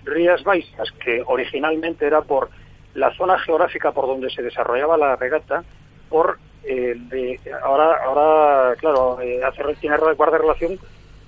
[0.06, 2.50] Rías Baixas, que originalmente era por
[2.94, 5.64] la zona geográfica por donde se desarrollaba la regata,
[6.10, 10.80] por eh, de- ahora, ahora claro, eh, hace, tiene guarda relación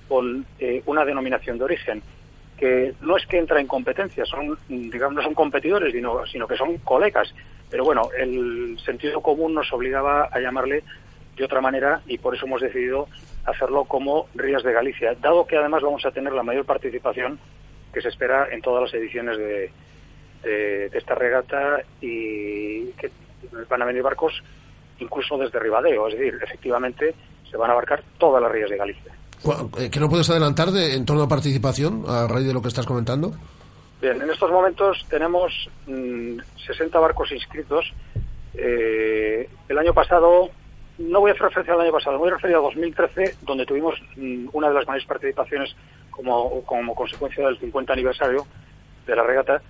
[0.08, 2.02] con eh, una denominación de origen
[2.56, 6.56] que no es que entra en competencia, son, digamos, no son competidores, sino, sino que
[6.56, 7.34] son colegas.
[7.68, 10.82] Pero bueno, el sentido común nos obligaba a llamarle
[11.36, 13.08] de otra manera y por eso hemos decidido
[13.44, 17.38] hacerlo como Rías de Galicia, dado que además vamos a tener la mayor participación
[17.92, 19.70] que se espera en todas las ediciones de,
[20.42, 23.10] de- de esta regata y que
[23.68, 24.42] van a venir barcos
[24.98, 27.14] incluso desde Ribadeo, es decir, efectivamente
[27.50, 29.12] se van a abarcar todas las rías de Galicia.
[29.78, 32.68] Eh, ¿Qué no puedes adelantar de, en torno a participación a raíz de lo que
[32.68, 33.32] estás comentando?
[34.00, 35.52] Bien, en estos momentos tenemos
[35.86, 37.92] mm, 60 barcos inscritos.
[38.54, 40.48] Eh, el año pasado,
[40.98, 44.00] no voy a hacer referencia al año pasado, voy a referir a 2013, donde tuvimos
[44.16, 45.76] mm, una de las mayores participaciones
[46.10, 48.46] como, como consecuencia del 50 aniversario
[49.06, 49.60] de la regata.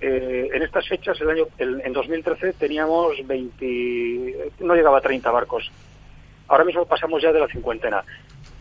[0.00, 5.30] Eh, en estas fechas, el año, el- en 2013, teníamos 20, no llegaba a 30
[5.30, 5.70] barcos.
[6.48, 8.02] ahora mismo pasamos ya de la cincuentena.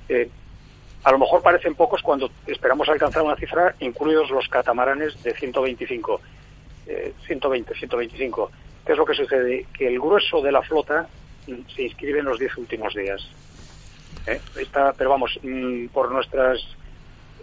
[0.09, 0.30] Eh,
[1.03, 6.20] a lo mejor parecen pocos cuando esperamos alcanzar una cifra, incluidos los catamaranes de 125,
[6.88, 8.51] eh, 120, 125.
[8.86, 9.65] ¿Qué es lo que sucede?
[9.74, 11.07] Que el grueso de la flota
[11.76, 13.22] se inscribe en los 10 últimos días.
[14.28, 14.39] ¿eh?
[14.60, 16.60] Está, pero vamos, mm, por nuestras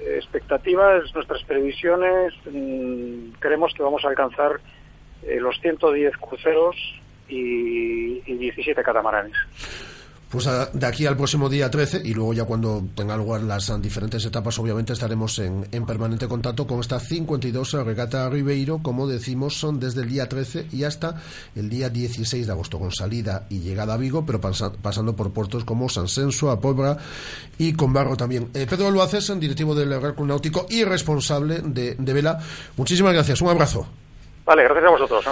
[0.01, 4.61] expectativas, nuestras previsiones, mm, creemos que vamos a alcanzar
[5.23, 6.77] eh, los 110 cruceros
[7.29, 9.37] y, y 17 catamaranes.
[10.29, 13.73] Pues a- de aquí al próximo día 13 y luego ya cuando tengan lugar las
[13.81, 19.57] diferentes etapas obviamente estaremos en, en permanente contacto con esta 52 regata Ribeiro como decimos
[19.57, 21.23] son desde el día 13 y hasta
[21.55, 25.33] el día 16 de agosto con salida y llegada a Vigo pero pasa- pasando por
[25.33, 26.99] puertos como San Senso, Apobra
[27.57, 28.49] y Conbarro también.
[28.53, 32.41] Eh, Pedro Luaces, directivo del Real Club Náutico y responsable de, de Vela,
[32.77, 33.87] muchísimas gracias, un abrazo.
[34.47, 35.25] Vale, gracias a vosotros.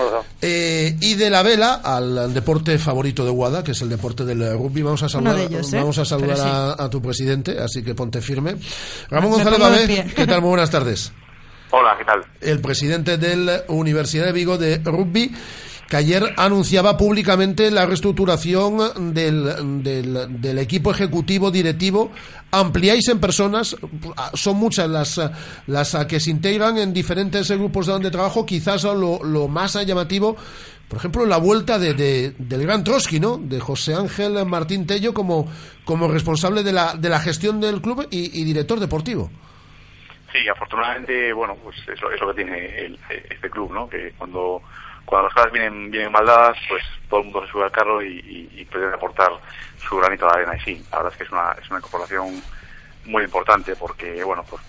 [0.42, 4.58] Eh, y de la vela al deporte favorito de Guada, que es el deporte del
[4.58, 4.82] rugby.
[4.82, 5.76] Vamos a saludar, ellos, ¿eh?
[5.76, 6.42] vamos a, saludar sí.
[6.44, 8.56] a, a tu presidente, así que ponte firme.
[9.08, 10.12] Ramón Me González Babé.
[10.16, 10.40] ¿qué tal?
[10.40, 11.12] Muy buenas tardes.
[11.70, 12.24] Hola, ¿qué tal?
[12.40, 15.32] El presidente de la Universidad de Vigo de Rugby,
[15.88, 22.10] que ayer anunciaba públicamente la reestructuración del, del, equipo ejecutivo directivo.
[22.50, 23.76] Ampliáis en personas,
[24.34, 25.20] son muchas las,
[25.66, 28.46] las que se integran en diferentes grupos de trabajo.
[28.46, 30.36] Quizás lo, lo más llamativo,
[30.88, 33.38] por ejemplo, la vuelta de, de- del gran Trotsky, ¿no?
[33.38, 35.50] De José Ángel Martín Tello como,
[35.84, 39.30] como responsable de la, de la gestión del club y, y director deportivo.
[40.32, 42.98] Sí, afortunadamente, bueno, pues es lo, es lo que tiene el-
[43.30, 43.88] este club, ¿no?
[43.88, 44.62] Que cuando,
[45.04, 48.02] cuando las cosas vienen, vienen mal dadas, pues todo el mundo se sube al carro
[48.02, 49.30] y, y, y pretende aportar
[49.76, 50.56] su granito de arena.
[50.56, 52.42] Y sí, la verdad es que es una, es una incorporación
[53.06, 54.62] muy importante porque, bueno, pues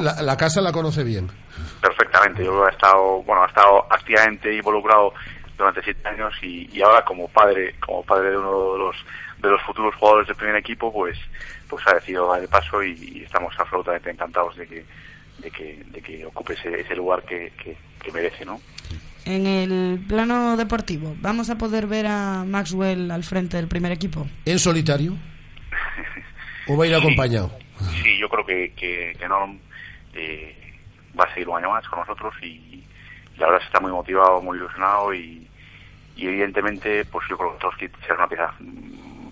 [0.00, 1.28] la, la casa la conoce bien.
[1.80, 2.44] perfectamente.
[2.44, 5.12] Yo he estado, bueno, he estado activamente involucrado
[5.56, 8.96] durante siete años y, y ahora como padre, como padre de uno de los
[9.38, 11.18] de los futuros jugadores del primer equipo, pues
[11.68, 14.84] pues ha decidido dar el paso y, y estamos absolutamente encantados de que
[15.38, 18.60] de que, de que ocupe ese, ese lugar que, que, que merece, ¿no?
[19.26, 24.26] En el plano deportivo, ¿vamos a poder ver a Maxwell al frente del primer equipo?
[24.44, 25.14] ¿En solitario?
[26.66, 27.50] ¿O va a ir acompañado?
[28.02, 29.58] Sí, yo creo que, que, que Norm
[30.14, 30.54] eh,
[31.18, 32.84] va a seguir un año más con nosotros y,
[33.36, 35.46] la verdad es que está muy motivado, muy ilusionado y,
[36.16, 38.52] y evidentemente pues yo creo que Trotsky será una pieza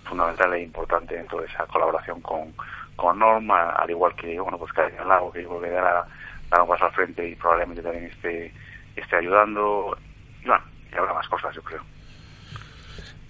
[0.05, 2.53] fundamental e importante en toda esa colaboración con,
[2.97, 6.05] con Norm, a- al igual que bueno pues Karen Lago que yo creo que dará,
[6.51, 8.53] dará un paso al frente y probablemente también esté,
[9.01, 9.97] esté ayudando
[10.43, 11.83] y bueno, y habrá más cosas yo creo.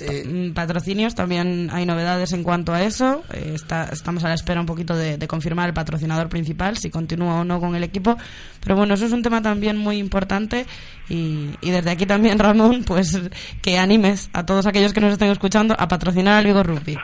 [0.01, 3.23] Mm, Patrocinios, también hay novedades en cuanto a eso.
[3.33, 6.91] Eh, está- estamos a la espera un poquito de, de confirmar el patrocinador principal, si
[6.91, 8.17] continúa o no con el equipo.
[8.65, 10.67] Pero bueno, eso es un tema también muy importante.
[11.09, 13.31] Y, y desde aquí también, Ramón, pues
[13.63, 16.99] que animes a todos aquellos que nos estén escuchando a patrocinar al Vigo Rugby.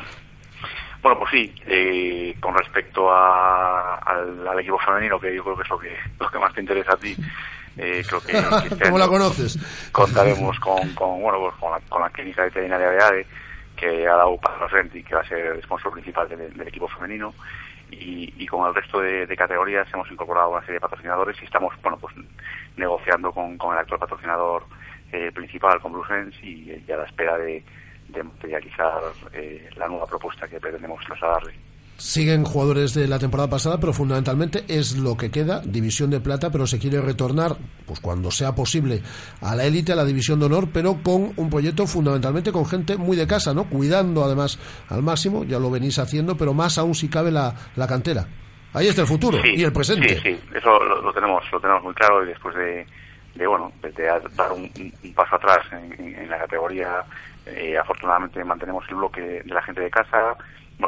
[1.00, 5.62] Bueno, pues sí, eh, con respecto a- al, al equipo femenino, que yo creo que
[5.62, 7.14] es lo que, lo que más te interesa a ti,
[7.78, 8.32] eh, creo que,
[8.68, 9.58] este ¿Cómo la conoces?
[9.92, 13.26] contaremos con, con, bueno, pues con, la, con la clínica veterinaria de ADE,
[13.76, 16.68] que ha dado paso frente y que va a ser el sponsor principal del, del
[16.68, 17.32] equipo femenino.
[17.90, 21.46] Y, y con el resto de, de categorías hemos incorporado una serie de patrocinadores y
[21.46, 22.14] estamos, bueno, pues
[22.76, 24.64] negociando con, con el actual patrocinador
[25.10, 27.64] eh, principal, con Blue Sense, y, y a la espera de,
[28.08, 29.00] de materializar
[29.32, 31.54] eh, la nueva propuesta que pretendemos trasladarle.
[31.98, 36.48] Siguen jugadores de la temporada pasada, pero fundamentalmente es lo que queda, división de plata,
[36.48, 39.02] pero se quiere retornar, pues cuando sea posible,
[39.40, 42.96] a la élite, a la división de honor, pero con un proyecto fundamentalmente con gente
[42.96, 43.64] muy de casa, ¿no?
[43.64, 47.88] Cuidando además al máximo, ya lo venís haciendo, pero más aún si cabe la, la
[47.88, 48.28] cantera.
[48.74, 50.20] Ahí está el futuro Sí, y el presente.
[50.20, 52.86] Sí, sí, eso lo, lo tenemos lo tenemos muy claro y después de,
[53.34, 54.04] de bueno, de, de
[54.36, 54.70] dar un,
[55.02, 57.02] un paso atrás en, en- la categoría,
[57.44, 60.36] eh, afortunadamente mantenemos el bloque de la gente de casa,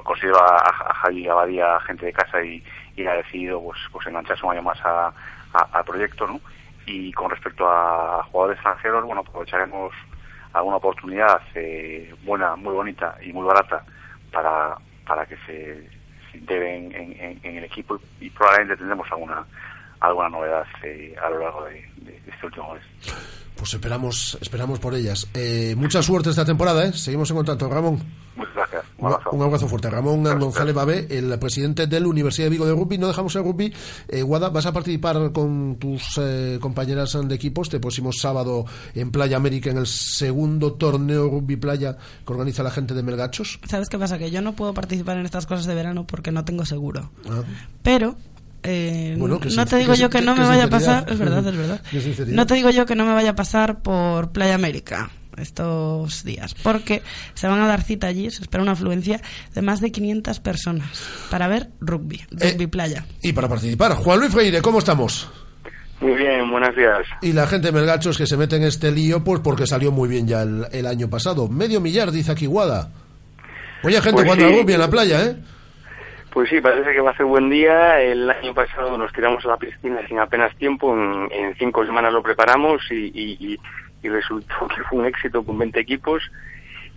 [0.05, 2.63] considero a, a Javi Abadía gente de casa y,
[2.97, 5.13] y ha decidido pues, pues engancharse un año más a-
[5.53, 6.41] al proyecto, ¿no?
[6.87, 9.93] Y con respecto a jugadores extranjeros, bueno, aprovecharemos
[10.53, 13.85] alguna oportunidad eh, buena, muy bonita y muy barata
[14.33, 14.77] para,
[15.07, 15.89] para que se,
[16.35, 19.45] integren en, en- el equipo y, probablemente tendremos alguna
[20.01, 21.81] alguna novedad eh, a lo largo de
[22.27, 22.83] este último mes.
[23.57, 25.29] Pues esperamos, esperamos por ellas.
[25.35, 26.93] Eh, mucha suerte esta temporada, ¿eh?
[26.95, 27.99] Seguimos en contacto, Ramón.
[28.41, 28.85] Muchas gracias.
[28.99, 29.31] Un Un abrazo.
[29.31, 29.91] un abrazo fuerte.
[29.91, 32.97] Ramón González Babé, el presidente de la Universidad de Vigo de Rugby.
[32.99, 33.73] No dejamos el rugby.
[34.09, 38.65] Eh, Guada, vas a participar con tus eh, compañeras de equipo este próximo sábado
[38.95, 43.61] en Playa América en el segundo torneo rugby playa que organiza la gente de Melgachos.
[43.69, 44.17] ¿Sabes qué pasa?
[44.19, 47.11] Que yo no puedo participar en estas cosas de verano porque no tengo seguro.
[47.29, 47.43] Ah.
[47.83, 48.17] Pero
[48.63, 51.57] eh, Bueno, no te digo yo que no me vaya a pasar, es verdad, es
[51.57, 51.81] verdad.
[52.29, 55.11] No te digo yo que no me vaya a pasar por Playa América.
[55.41, 57.03] Estos días, porque
[57.35, 59.21] se van a dar cita allí, se espera una afluencia
[59.55, 60.89] de más de 500 personas
[61.31, 63.05] para ver rugby, rugby playa.
[63.23, 65.31] Y para participar, Juan Luis Freire, ¿cómo estamos?
[66.01, 67.01] Muy bien, buenos días.
[67.21, 70.09] Y la gente de Melgachos que se mete en este lío, pues porque salió muy
[70.09, 71.47] bien ya el, el año pasado.
[71.49, 72.91] Medio millar, dice aquí Guada.
[73.83, 74.61] Oye, gente Pues jugando sí.
[74.61, 75.37] rugby en la playa, ¿eh?
[76.33, 78.01] Pues sí, parece que va a ser buen día.
[78.01, 80.95] El año pasado nos tiramos a la piscina sin apenas tiempo.
[80.97, 83.59] En, en cinco semanas lo preparamos y, y-
[84.03, 86.23] y- resultó que fue un éxito con 20 equipos.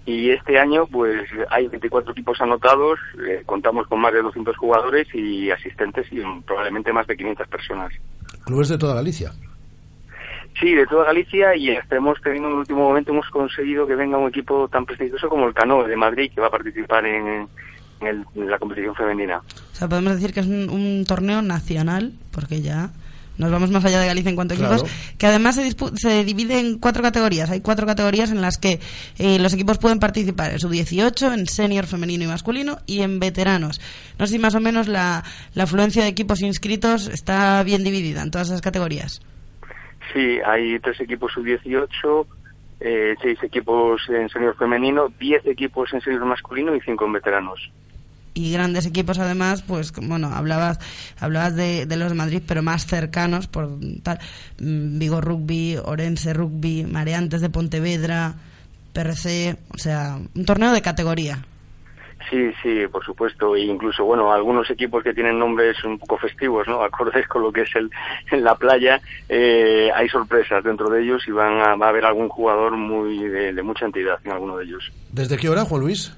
[0.06, 3.00] Y este año, pues hay 24 equipos anotados.
[3.26, 7.94] eh, contamos con más de 200 jugadores y asistentes y probablemente más de 500 personas.
[8.46, 9.32] Clubes de toda Galicia.
[10.60, 14.18] Sí, de toda Galicia y hemos tenido en el último momento hemos conseguido que venga
[14.18, 17.48] un equipo tan prestigioso como el Canoe de Madrid que va a participar en,
[18.02, 19.38] en el- en la competición femenina.
[19.40, 22.92] O sea, podemos decir que es un, un torneo nacional, porque ya
[23.38, 24.96] nos vamos más allá de Galicia en cuanto a equipos, Claro.
[25.18, 27.50] que además se, dispu- se divide en cuatro categorías.
[27.50, 28.80] Hay cuatro categorías en las que
[29.18, 33.82] eh, los equipos pueden participar en sub-18, en senior femenino y masculino y en veteranos.
[34.20, 35.24] No sé si más o menos la,
[35.56, 39.22] la afluencia de equipos inscritos está bien dividida en todas esas categorías.
[40.14, 42.28] Sí, hay tres equipos sub-18,
[42.82, 47.72] eh, seis equipos en senior femenino, diez equipos en senior masculino y cinco en veteranos.
[48.34, 50.80] Y grandes equipos además pues bueno hablabas
[51.20, 53.70] hablabas de, de los de Madrid pero más cercanos por
[54.04, 54.20] tal
[54.60, 58.34] mm, Vigo Rugby Orense Rugby Mareantes de Pontevedra
[58.94, 61.46] PRC o sea un torneo de categoría
[62.30, 66.68] Sí, sí, por supuesto, e incluso, bueno, algunos equipos que tienen nombres un poco festivos,
[66.68, 66.82] ¿no?
[66.82, 67.92] Acordes con lo que es el,
[68.32, 72.06] en la playa, eh, hay sorpresas dentro de ellos y van a, va a haber
[72.06, 74.92] algún jugador muy de, de mucha entidad en alguno de ellos.
[75.12, 76.16] ¿Desde qué hora, Juan Luis?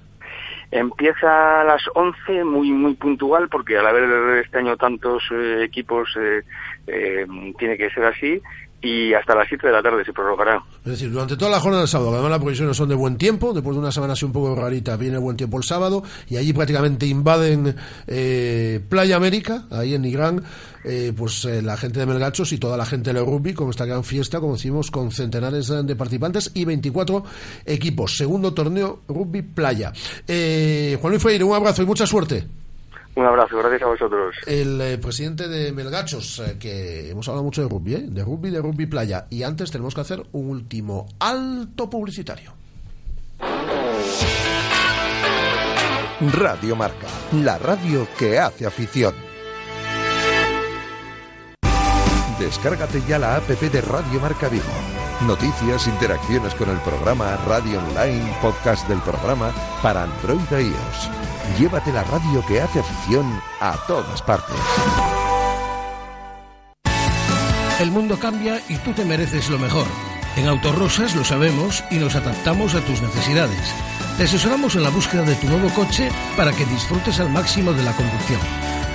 [0.71, 6.09] Empieza a las 11, muy muy puntual, porque al haber este año tantos eh, equipos
[6.19, 6.43] eh,
[6.87, 7.25] eh,
[7.57, 8.41] tiene que ser así,
[8.81, 10.63] y hasta las 7 de la tarde se prorrogará.
[10.83, 13.53] Es decir, durante toda la jornada del sábado, además las previsiones son de buen tiempo,
[13.53, 16.37] después de una semana así un poco rarita, viene el buen tiempo el sábado, y
[16.37, 17.75] allí prácticamente invaden
[18.07, 20.43] eh, Playa América, ahí en Nigrán,
[20.87, 23.85] eh, pues eh, la gente de Melgachos y toda la gente de rugby, con esta
[23.85, 27.23] gran fiesta, como decimos, con centenares de participantes y 24
[27.65, 28.15] equipos.
[28.15, 29.91] Segundo torneo Rugby Playa.
[30.27, 32.45] Eh, Juan Luis Freire, un abrazo y mucha suerte.
[33.15, 34.35] Un abrazo, gracias a vosotros.
[34.45, 38.05] El eh, presidente de Melgachos, eh, que hemos hablado mucho de rugby, ¿eh?
[38.07, 39.25] de rugby, de rugby playa.
[39.29, 42.51] Y antes tenemos que hacer un último alto publicitario.
[46.33, 49.13] Radio Marca, la radio que hace afición.
[52.37, 54.63] Descárgate ya la app de Radio Marca Vigo.
[55.25, 61.24] Noticias, interacciones con el programa, radio online, podcast del programa para Android e iOS.
[61.57, 64.55] Llévate la radio que hace afición a todas partes.
[67.79, 69.85] El mundo cambia y tú te mereces lo mejor.
[70.37, 73.73] En Autorosas lo sabemos y nos adaptamos a tus necesidades.
[74.17, 77.83] Te asesoramos en la búsqueda de tu nuevo coche para que disfrutes al máximo de
[77.83, 78.39] la conducción.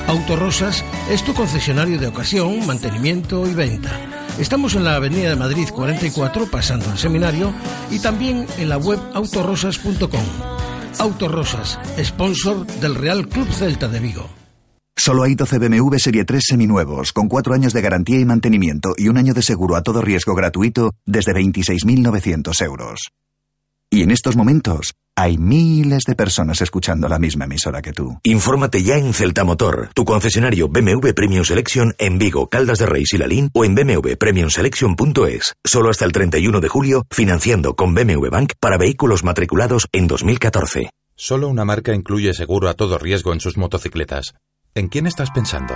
[0.06, 3.90] Autorosas es tu concesionario de ocasión, mantenimiento y venta.
[4.38, 7.52] Estamos en la Avenida de Madrid 44, pasando el seminario,
[7.90, 10.69] y también en la web autorosas.com.
[10.98, 14.28] Autorosas, sponsor del Real Club Celta de Vigo.
[14.96, 19.08] Solo hay 12 BMW Serie 3 seminuevos, con 4 años de garantía y mantenimiento y
[19.08, 23.10] un año de seguro a todo riesgo gratuito desde 26.900 euros.
[23.92, 28.20] Y en estos momentos hay miles de personas escuchando la misma emisora que tú.
[28.22, 33.12] Infórmate ya en Celta Motor, tu concesionario BMW Premium Selection en Vigo, Caldas de Reis
[33.12, 35.54] y Lalín o en bmwpremiumselection.es.
[35.64, 40.90] Solo hasta el 31 de julio, financiando con BMW Bank para vehículos matriculados en 2014.
[41.16, 44.34] Solo una marca incluye seguro a todo riesgo en sus motocicletas.
[44.72, 45.74] ¿En quién estás pensando?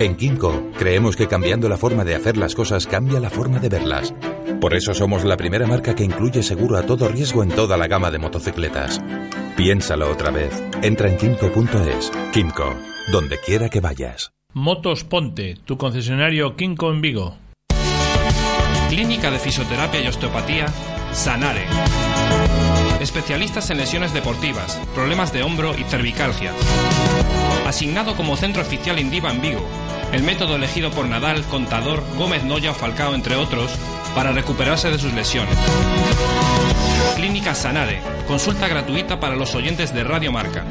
[0.00, 3.68] En Kinko creemos que cambiando la forma de hacer las cosas cambia la forma de
[3.68, 4.12] verlas.
[4.62, 7.88] Por eso somos la primera marca que incluye seguro a todo riesgo en toda la
[7.88, 9.02] gama de motocicletas.
[9.56, 10.62] Piénsalo otra vez.
[10.84, 12.12] Entra en kinko.es.
[12.32, 12.76] Kinko,
[13.10, 14.30] donde quiera que vayas.
[14.52, 17.34] Motos Ponte, tu concesionario Kinko en Vigo.
[18.88, 20.66] Clínica de Fisioterapia y Osteopatía,
[21.10, 21.66] Sanare.
[23.00, 26.52] Especialistas en lesiones deportivas, problemas de hombro y cervicalgia.
[27.66, 29.66] Asignado como centro oficial Indiva en Vigo,
[30.12, 33.76] el método elegido por Nadal, Contador, Gómez Noya o Falcao, entre otros,
[34.14, 35.56] para recuperarse de sus lesiones.
[37.16, 40.64] Clínica Sanare, consulta gratuita para los oyentes de Radio Marca.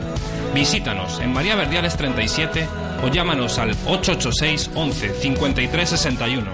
[0.54, 2.68] Visítanos en María Verdiales 37
[3.04, 6.52] o llámanos al 886 11 53 61.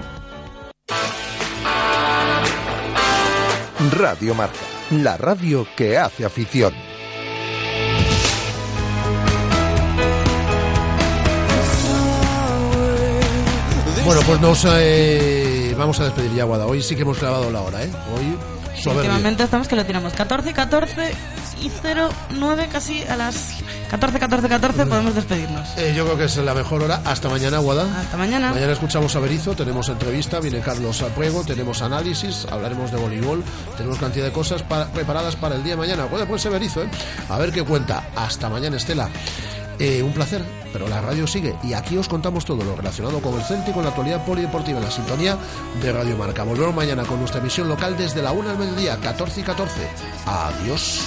[3.92, 4.58] Radio Marca,
[4.90, 6.74] la radio que hace afición.
[14.04, 15.47] Bueno, pues nos eh,
[15.78, 16.66] vamos a despedir ya, Guada.
[16.66, 17.90] Hoy sí que hemos clavado la hora, ¿eh?
[18.14, 18.36] Hoy
[18.82, 19.10] Soberbio.
[19.10, 21.12] Últimamente estamos que lo tiramos 14, 14
[21.62, 23.54] y 0, 9 casi a las
[23.90, 25.68] 14, 14, 14 podemos despedirnos.
[25.76, 27.00] Eh, yo creo que es la mejor hora.
[27.04, 27.86] Hasta mañana, Guada.
[28.00, 28.52] Hasta mañana.
[28.52, 33.42] Mañana escuchamos a Berizo, tenemos entrevista, viene Carlos Apuego, tenemos análisis, hablaremos de voleibol,
[33.76, 36.06] tenemos cantidad de cosas pa- preparadas para el día de mañana.
[36.06, 36.88] Puede ponerse Berizo, ¿eh?
[37.28, 38.04] A ver qué cuenta.
[38.14, 39.08] Hasta mañana, Estela.
[39.80, 40.42] Eh, un placer,
[40.72, 43.72] pero la radio sigue y aquí os contamos todo lo relacionado con el Celta y
[43.72, 45.36] con la actualidad polideportiva en la sintonía
[45.82, 46.42] de Radio Marca.
[46.42, 49.88] Volvemos mañana con nuestra emisión local desde la 1 al mediodía, 14 y 14.
[50.26, 51.02] Adiós.